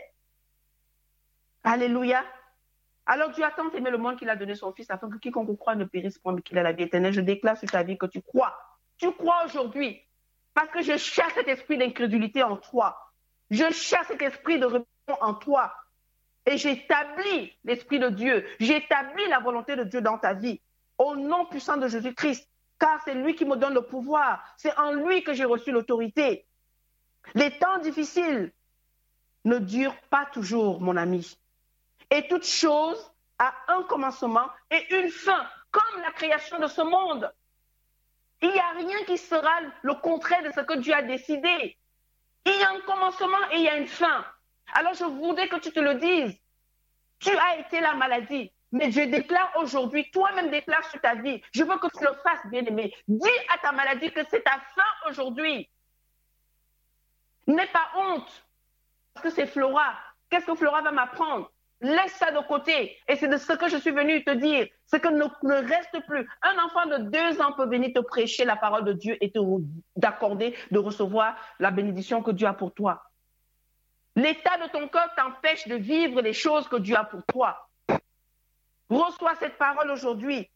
[1.64, 2.24] Alléluia.
[3.06, 5.56] Alors Dieu a tant aimé le monde qu'il a donné son Fils afin que quiconque
[5.58, 7.12] croit ne périsse point, mais qu'il ait la vie éternelle.
[7.12, 8.56] Je déclare sur ta vie que tu crois.
[8.96, 10.00] Tu crois aujourd'hui.
[10.54, 12.96] Parce que je chasse cet esprit d'incrédulité en toi.
[13.50, 14.84] Je chasse cet esprit de rebellion
[15.20, 15.74] en toi.
[16.46, 18.46] Et j'établis l'esprit de Dieu.
[18.58, 20.60] J'établis la volonté de Dieu dans ta vie.
[20.98, 22.48] Au nom puissant de Jésus-Christ.
[22.78, 24.42] Car c'est lui qui me donne le pouvoir.
[24.56, 26.46] C'est en lui que j'ai reçu l'autorité.
[27.34, 28.52] Les temps difficiles
[29.44, 31.38] ne durent pas toujours, mon ami.
[32.10, 37.32] Et toute chose a un commencement et une fin, comme la création de ce monde.
[38.40, 41.76] Il n'y a rien qui sera le contraire de ce que Dieu a décidé.
[42.44, 44.24] Il y a un commencement et il y a une fin.
[44.72, 46.36] Alors je voudrais que tu te le dises.
[47.18, 51.62] Tu as été la maladie, mais je déclare aujourd'hui, toi-même déclare sur ta vie, je
[51.62, 52.92] veux que tu le fasses, bien-aimé.
[53.06, 55.68] Dis à ta maladie que c'est ta fin aujourd'hui.
[57.46, 58.46] N'aie pas honte,
[59.14, 59.94] parce que c'est Flora.
[60.30, 61.52] Qu'est-ce que Flora va m'apprendre?
[61.80, 62.96] Laisse ça de côté.
[63.08, 64.68] Et c'est de ce que je suis venu te dire.
[64.86, 66.26] Ce que ne, ne, reste plus.
[66.42, 69.40] Un enfant de deux ans peut venir te prêcher la parole de Dieu et te
[69.96, 73.02] d'accorder, de recevoir la bénédiction que Dieu a pour toi.
[74.14, 77.68] L'état de ton cœur t'empêche de vivre les choses que Dieu a pour toi.
[78.90, 80.50] Reçois cette parole aujourd'hui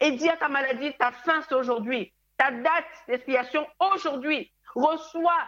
[0.00, 2.12] et dis à ta maladie, ta fin c'est aujourd'hui.
[2.38, 4.50] Ta date d'expiation aujourd'hui.
[4.74, 5.46] Reçois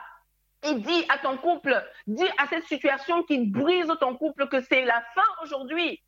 [0.63, 4.85] et dis à ton couple, dis à cette situation qui brise ton couple que c'est
[4.85, 6.03] la fin aujourd'hui.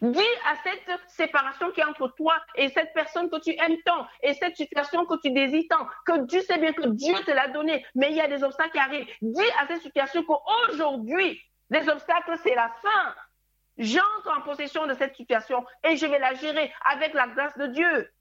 [0.00, 4.06] Dis à cette séparation qui est entre toi et cette personne que tu aimes tant
[4.22, 7.48] et cette situation que tu désires tant, que tu sais bien que Dieu te l'a
[7.48, 9.08] donné, mais il y a des obstacles qui arrivent.
[9.22, 11.40] Dis à cette situation qu'aujourd'hui,
[11.70, 13.14] les obstacles, c'est la fin.
[13.76, 17.66] J'entre en possession de cette situation et je vais la gérer avec la grâce de
[17.66, 18.12] Dieu.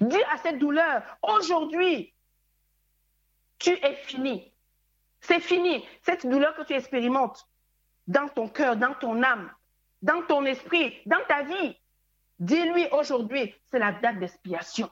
[0.00, 2.14] Dis à cette douleur, aujourd'hui,
[3.58, 4.52] tu es fini.
[5.20, 5.84] C'est fini.
[6.02, 7.46] Cette douleur que tu expérimentes
[8.06, 9.52] dans ton cœur, dans ton âme,
[10.02, 11.76] dans ton esprit, dans ta vie,
[12.38, 14.90] dis-lui aujourd'hui, c'est la date d'expiation.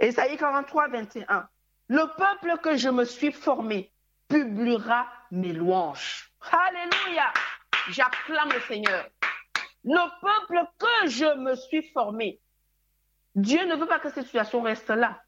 [0.00, 1.48] Ésaïe 43, 21.
[1.88, 3.92] Le peuple que je me suis formé
[4.28, 6.32] publiera mes louanges.
[6.50, 7.32] Alléluia.
[7.90, 9.08] J'acclame le Seigneur.
[9.84, 12.40] Le peuple que je me suis formé.
[13.34, 15.22] Dieu ne veut pas que cette situation reste là.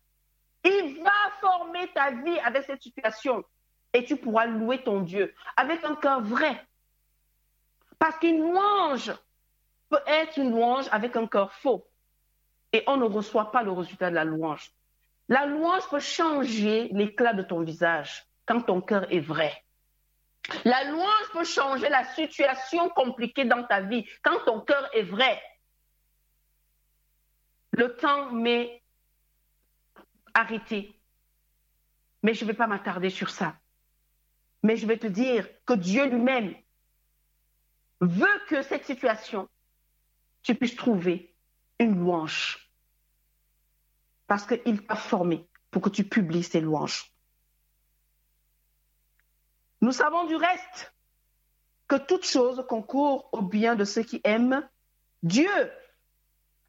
[0.65, 1.11] Il va
[1.41, 3.45] former ta vie avec cette situation
[3.93, 6.65] et tu pourras louer ton Dieu avec un cœur vrai.
[7.99, 9.13] Parce qu'une louange
[9.89, 11.87] peut être une louange avec un cœur faux
[12.73, 14.71] et on ne reçoit pas le résultat de la louange.
[15.29, 19.65] La louange peut changer l'éclat de ton visage quand ton cœur est vrai.
[20.65, 25.43] La louange peut changer la situation compliquée dans ta vie quand ton cœur est vrai.
[27.73, 28.83] Le temps m'est
[30.35, 30.99] arrêter.
[32.23, 33.57] Mais je ne vais pas m'attarder sur ça.
[34.67, 36.53] Mais je vais te dire que Dieu lui-même
[38.01, 39.49] veut que cette situation,
[40.43, 41.37] tu puisses trouver
[41.79, 42.69] une louange.
[44.27, 47.15] Parce qu'il t'a formé pour que tu publies ces louanges.
[49.83, 50.93] Nous savons du reste
[51.87, 54.69] que toute chose concourt au bien de ceux qui aiment
[55.23, 55.71] Dieu,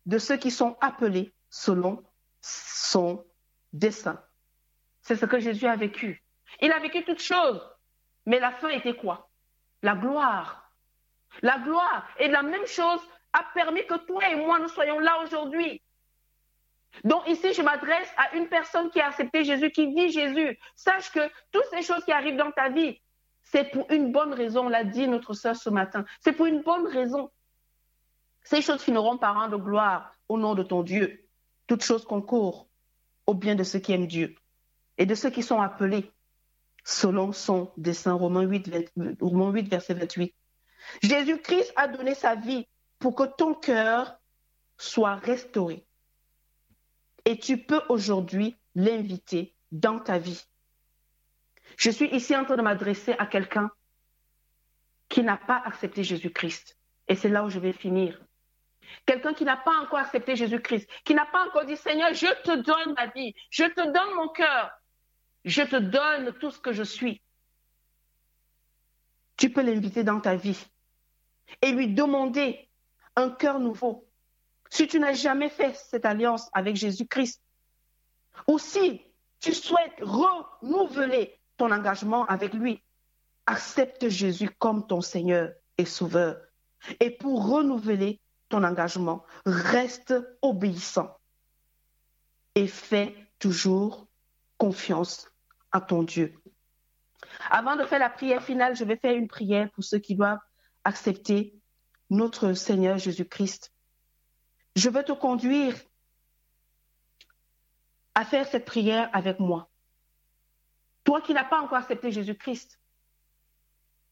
[0.05, 2.03] de ceux qui sont appelés selon
[2.41, 3.25] son
[3.73, 4.23] dessein.
[5.01, 6.23] C'est ce que Jésus a vécu.
[6.61, 7.59] Il a vécu toutes choses.
[8.27, 9.29] Mais la fin était quoi?
[9.81, 10.69] La gloire.
[11.41, 12.05] La gloire.
[12.19, 12.99] Et la même chose
[13.31, 15.81] a permis que toi et moi, nous soyons là aujourd'hui.
[17.05, 20.59] Donc ici, je m'adresse à une personne qui a accepté Jésus, qui vit Jésus.
[20.75, 21.21] Sache que
[21.51, 23.01] toutes ces choses qui arrivent dans ta vie,
[23.43, 26.03] c'est pour une bonne raison, l'a dit notre sœur ce matin.
[26.19, 27.31] C'est pour une bonne raison.
[28.43, 31.25] Ces choses finiront par rendre gloire au nom de ton Dieu.
[31.65, 32.67] Toutes choses concourent
[33.25, 34.35] au bien de ceux qui aiment Dieu
[34.97, 36.11] et de ceux qui sont appelés
[36.87, 38.13] selon son dessein.
[38.13, 38.71] Romains 8,
[39.19, 40.33] 8 verset 28.
[41.03, 42.65] Jésus-Christ a donné sa vie
[42.97, 44.17] pour que ton cœur
[44.77, 45.85] soit restauré.
[47.25, 50.41] Et tu peux aujourd'hui l'inviter dans ta vie.
[51.75, 53.69] Je suis ici en train de m'adresser à quelqu'un
[55.09, 56.77] qui n'a pas accepté Jésus-Christ.
[57.09, 58.17] Et c'est là où je vais finir.
[59.05, 62.55] Quelqu'un qui n'a pas encore accepté Jésus-Christ, qui n'a pas encore dit Seigneur, je te
[62.55, 64.71] donne ma vie, je te donne mon cœur,
[65.47, 67.21] je te donne tout ce que je suis.
[69.37, 70.61] Tu peux l'inviter dans ta vie
[71.61, 72.69] et lui demander
[73.15, 74.05] un cœur nouveau.
[74.69, 77.41] Si tu n'as jamais fait cette alliance avec Jésus-Christ,
[78.47, 79.01] ou si
[79.39, 82.83] tu souhaites renouveler ton engagement avec lui,
[83.45, 86.37] accepte Jésus comme ton Seigneur et Sauveur.
[86.99, 88.19] Et pour renouveler
[88.49, 91.17] ton engagement, reste obéissant
[92.55, 94.07] et fais toujours
[94.57, 95.29] confiance
[95.71, 96.33] à ton Dieu.
[97.49, 100.39] Avant de faire la prière finale, je vais faire une prière pour ceux qui doivent
[100.83, 101.55] accepter
[102.09, 103.73] notre Seigneur Jésus-Christ.
[104.75, 105.75] Je veux te conduire
[108.15, 109.69] à faire cette prière avec moi.
[111.03, 112.79] Toi qui n'as pas encore accepté Jésus-Christ,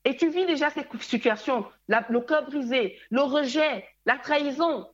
[0.06, 4.88] et tu vis déjà cette situation, le cœur brisé, le rejet, la trahison,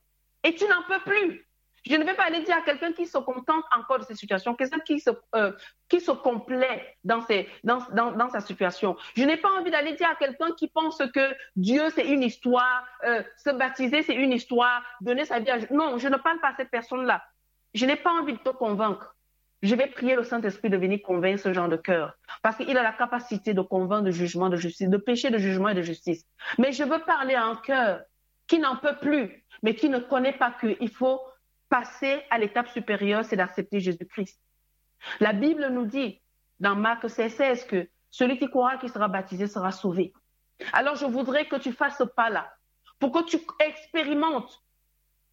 [0.44, 1.46] et tu n'en peux plus.
[1.84, 4.54] Je ne vais pas aller dire à quelqu'un qui se contente encore de cette situation,
[4.54, 5.52] quelqu'un qui se, euh,
[5.90, 8.96] qui se complaît dans, ses, dans, dans, dans, sa situation.
[9.16, 12.86] Je n'ai pas envie d'aller dire à quelqu'un qui pense que Dieu, c'est une histoire,
[13.04, 15.58] euh, se baptiser, c'est une histoire, donner sa vie à...
[15.72, 17.24] Non, je ne parle pas à cette personne-là.
[17.74, 19.16] Je n'ai pas envie de te convaincre.
[19.64, 22.14] Je vais prier le Saint-Esprit de venir convaincre ce genre de cœur.
[22.44, 25.70] Parce qu'il a la capacité de convaincre de jugement, de justice, de péché, de jugement
[25.70, 26.26] et de justice.
[26.58, 28.02] Mais je veux parler à un cœur
[28.48, 31.22] qui n'en peut plus, mais qui ne connaît pas qu'il faut
[31.72, 34.40] passer à l'étape supérieure, c'est d'accepter Jésus-Christ.
[35.22, 36.22] La Bible nous dit
[36.60, 40.14] dans Marc 16 que celui qui croira qui sera baptisé sera sauvé.
[40.74, 42.54] Alors je voudrais que tu fasses ce pas-là
[43.00, 44.62] pour que tu expérimentes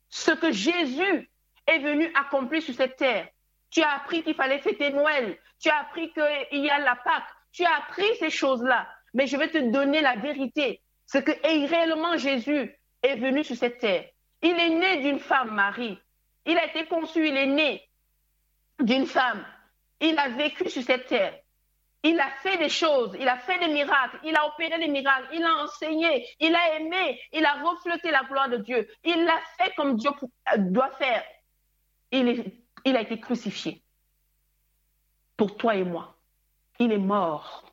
[0.08, 1.30] ce que Jésus
[1.66, 3.28] est venu accomplir sur cette terre.
[3.70, 5.36] Tu as appris qu'il fallait fêter Noël.
[5.60, 7.28] Tu as appris qu'il y a la Pâque.
[7.52, 8.88] Tu as appris ces choses-là.
[9.12, 10.80] Mais je vais te donner la vérité.
[11.04, 11.32] Ce que
[11.68, 14.08] réellement Jésus est venu sur cette terre.
[14.40, 15.98] Il est né d'une femme, Marie.
[16.46, 17.88] Il a été conçu, il est né
[18.80, 19.44] d'une femme.
[20.00, 21.38] Il a vécu sur cette terre.
[22.04, 25.28] Il a fait des choses, il a fait des miracles, il a opéré des miracles,
[25.34, 28.88] il a enseigné, il a aimé, il a reflété la gloire de Dieu.
[29.02, 30.10] Il l'a fait comme Dieu
[30.58, 31.24] doit faire.
[32.12, 32.52] Il,
[32.84, 33.82] il a été crucifié
[35.36, 36.14] pour toi et moi.
[36.78, 37.64] Il est mort.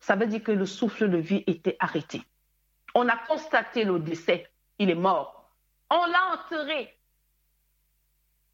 [0.00, 2.22] Ça veut dire que le souffle de vie était arrêté.
[2.94, 4.50] On a constaté le décès.
[4.78, 5.48] Il est mort.
[5.90, 6.96] On l'a enterré.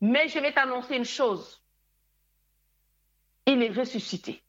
[0.06, 1.60] Mais je vais t'annoncer une chose.
[3.44, 4.40] Il est ressuscité.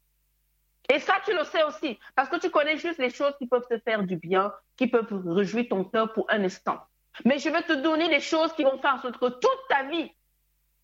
[0.88, 3.66] Et ça, tu le sais aussi, parce que tu connais juste les choses qui peuvent
[3.68, 6.80] te faire du bien, qui peuvent réjouir ton cœur pour un instant.
[7.26, 9.86] Mais je vais te donner des choses qui vont faire en sorte que toute ta
[9.86, 10.12] vie,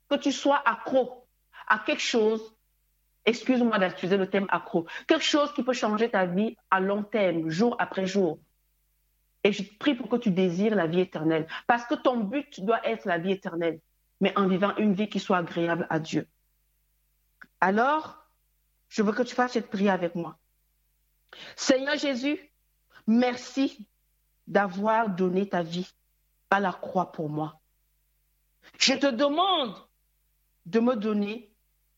[0.09, 1.27] que tu sois accro
[1.67, 2.55] à quelque chose,
[3.25, 7.47] excuse-moi d'utiliser le thème accro, quelque chose qui peut changer ta vie à long terme,
[7.49, 8.39] jour après jour.
[9.43, 12.83] Et je prie pour que tu désires la vie éternelle, parce que ton but doit
[12.87, 13.79] être la vie éternelle
[14.23, 16.29] mais en vivant une vie qui soit agréable à Dieu.
[17.59, 18.25] Alors,
[18.87, 20.39] je veux que tu fasses cette prière avec moi.
[21.57, 22.39] Seigneur Jésus,
[23.05, 23.85] merci
[24.47, 25.93] d'avoir donné ta vie
[26.51, 27.59] à la croix pour moi.
[28.79, 29.75] Je te demande
[30.67, 31.53] de me donner,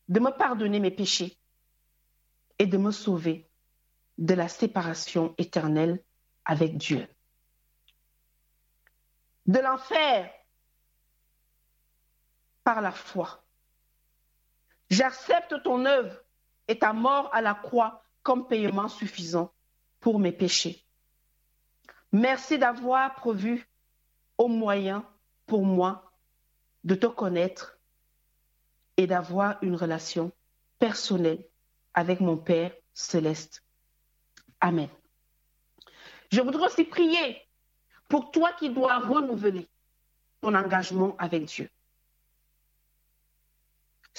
[0.08, 1.38] de me pardonner mes péchés
[2.58, 3.48] et de me sauver
[4.18, 6.02] de la séparation éternelle
[6.44, 7.06] avec Dieu.
[9.46, 10.28] De l'enfer
[12.66, 13.44] par la foi.
[14.90, 16.16] J'accepte ton œuvre
[16.66, 19.52] et ta mort à la croix comme paiement suffisant
[20.00, 20.84] pour mes péchés.
[22.10, 23.68] Merci d'avoir prévu
[24.36, 25.08] au moyen
[25.46, 26.10] pour moi
[26.82, 27.78] de te connaître
[28.96, 30.32] et d'avoir une relation
[30.80, 31.46] personnelle
[31.94, 33.62] avec mon Père céleste.
[34.60, 34.88] Amen.
[36.32, 37.40] Je voudrais aussi prier
[38.08, 39.68] pour toi qui dois renouveler
[40.40, 41.70] ton engagement avec Dieu.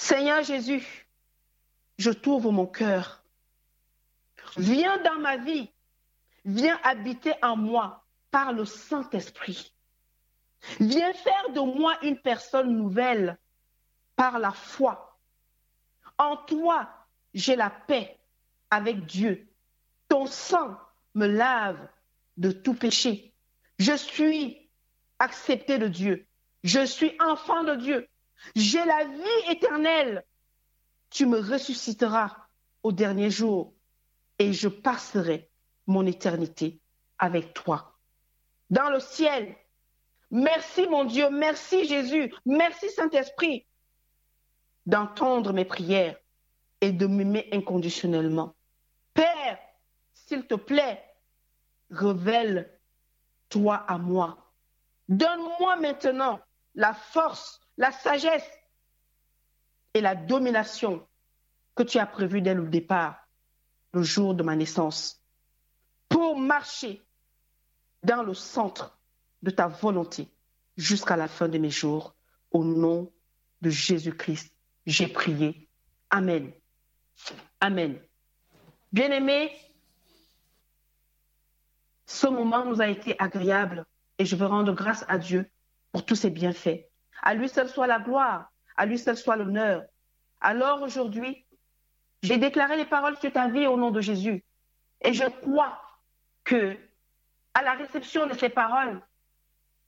[0.00, 1.08] Seigneur Jésus,
[1.98, 3.24] je t'ouvre mon cœur.
[4.56, 5.72] Viens dans ma vie.
[6.44, 9.74] Viens habiter en moi par le Saint-Esprit.
[10.78, 13.38] Viens faire de moi une personne nouvelle
[14.14, 15.18] par la foi.
[16.16, 16.88] En toi,
[17.34, 18.16] j'ai la paix
[18.70, 19.48] avec Dieu.
[20.08, 20.78] Ton sang
[21.16, 21.88] me lave
[22.36, 23.34] de tout péché.
[23.80, 24.70] Je suis
[25.18, 26.24] accepté de Dieu.
[26.62, 28.08] Je suis enfant de Dieu.
[28.54, 30.24] J'ai la vie éternelle.
[31.10, 32.36] Tu me ressusciteras
[32.82, 33.74] au dernier jour
[34.38, 35.50] et je passerai
[35.86, 36.80] mon éternité
[37.18, 37.98] avec toi.
[38.70, 39.56] Dans le ciel,
[40.30, 43.66] merci mon Dieu, merci Jésus, merci Saint-Esprit
[44.86, 46.16] d'entendre mes prières
[46.80, 48.54] et de m'aimer inconditionnellement.
[49.12, 49.58] Père,
[50.14, 51.04] s'il te plaît,
[51.90, 54.48] révèle-toi à moi
[55.08, 56.38] Donne-moi maintenant
[56.74, 58.50] la force, la sagesse
[59.94, 61.06] et la domination
[61.74, 63.26] que tu as prévues dès le départ,
[63.92, 65.22] le jour de ma naissance,
[66.08, 67.02] pour marcher
[68.02, 68.98] dans le centre
[69.42, 70.28] de ta volonté
[70.76, 72.14] jusqu'à la fin de mes jours.
[72.50, 73.12] Au nom
[73.60, 74.52] de Jésus-Christ,
[74.86, 75.68] j'ai prié.
[76.08, 76.50] Amen.
[77.60, 78.00] Amen.
[78.90, 79.52] Bien-aimés,
[82.06, 83.84] ce moment nous a été agréable
[84.16, 85.48] et je veux rendre grâce à Dieu
[85.92, 86.87] pour tous ses bienfaits.
[87.22, 89.82] À lui seul soit la gloire, à lui seul soit l'honneur.
[90.40, 91.46] Alors aujourd'hui,
[92.22, 94.44] j'ai déclaré les paroles sur ta vie au nom de Jésus
[95.02, 95.80] et je crois
[96.44, 96.76] que
[97.54, 99.00] à la réception de ces paroles,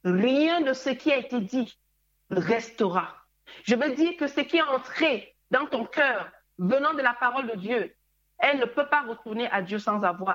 [0.04, 1.78] rien de ce qui a été dit
[2.30, 3.16] restera.
[3.64, 7.48] Je veux dire que ce qui est entré dans ton cœur venant de la parole
[7.48, 7.94] de Dieu,
[8.38, 10.28] elle ne peut pas retourner à Dieu sans avoir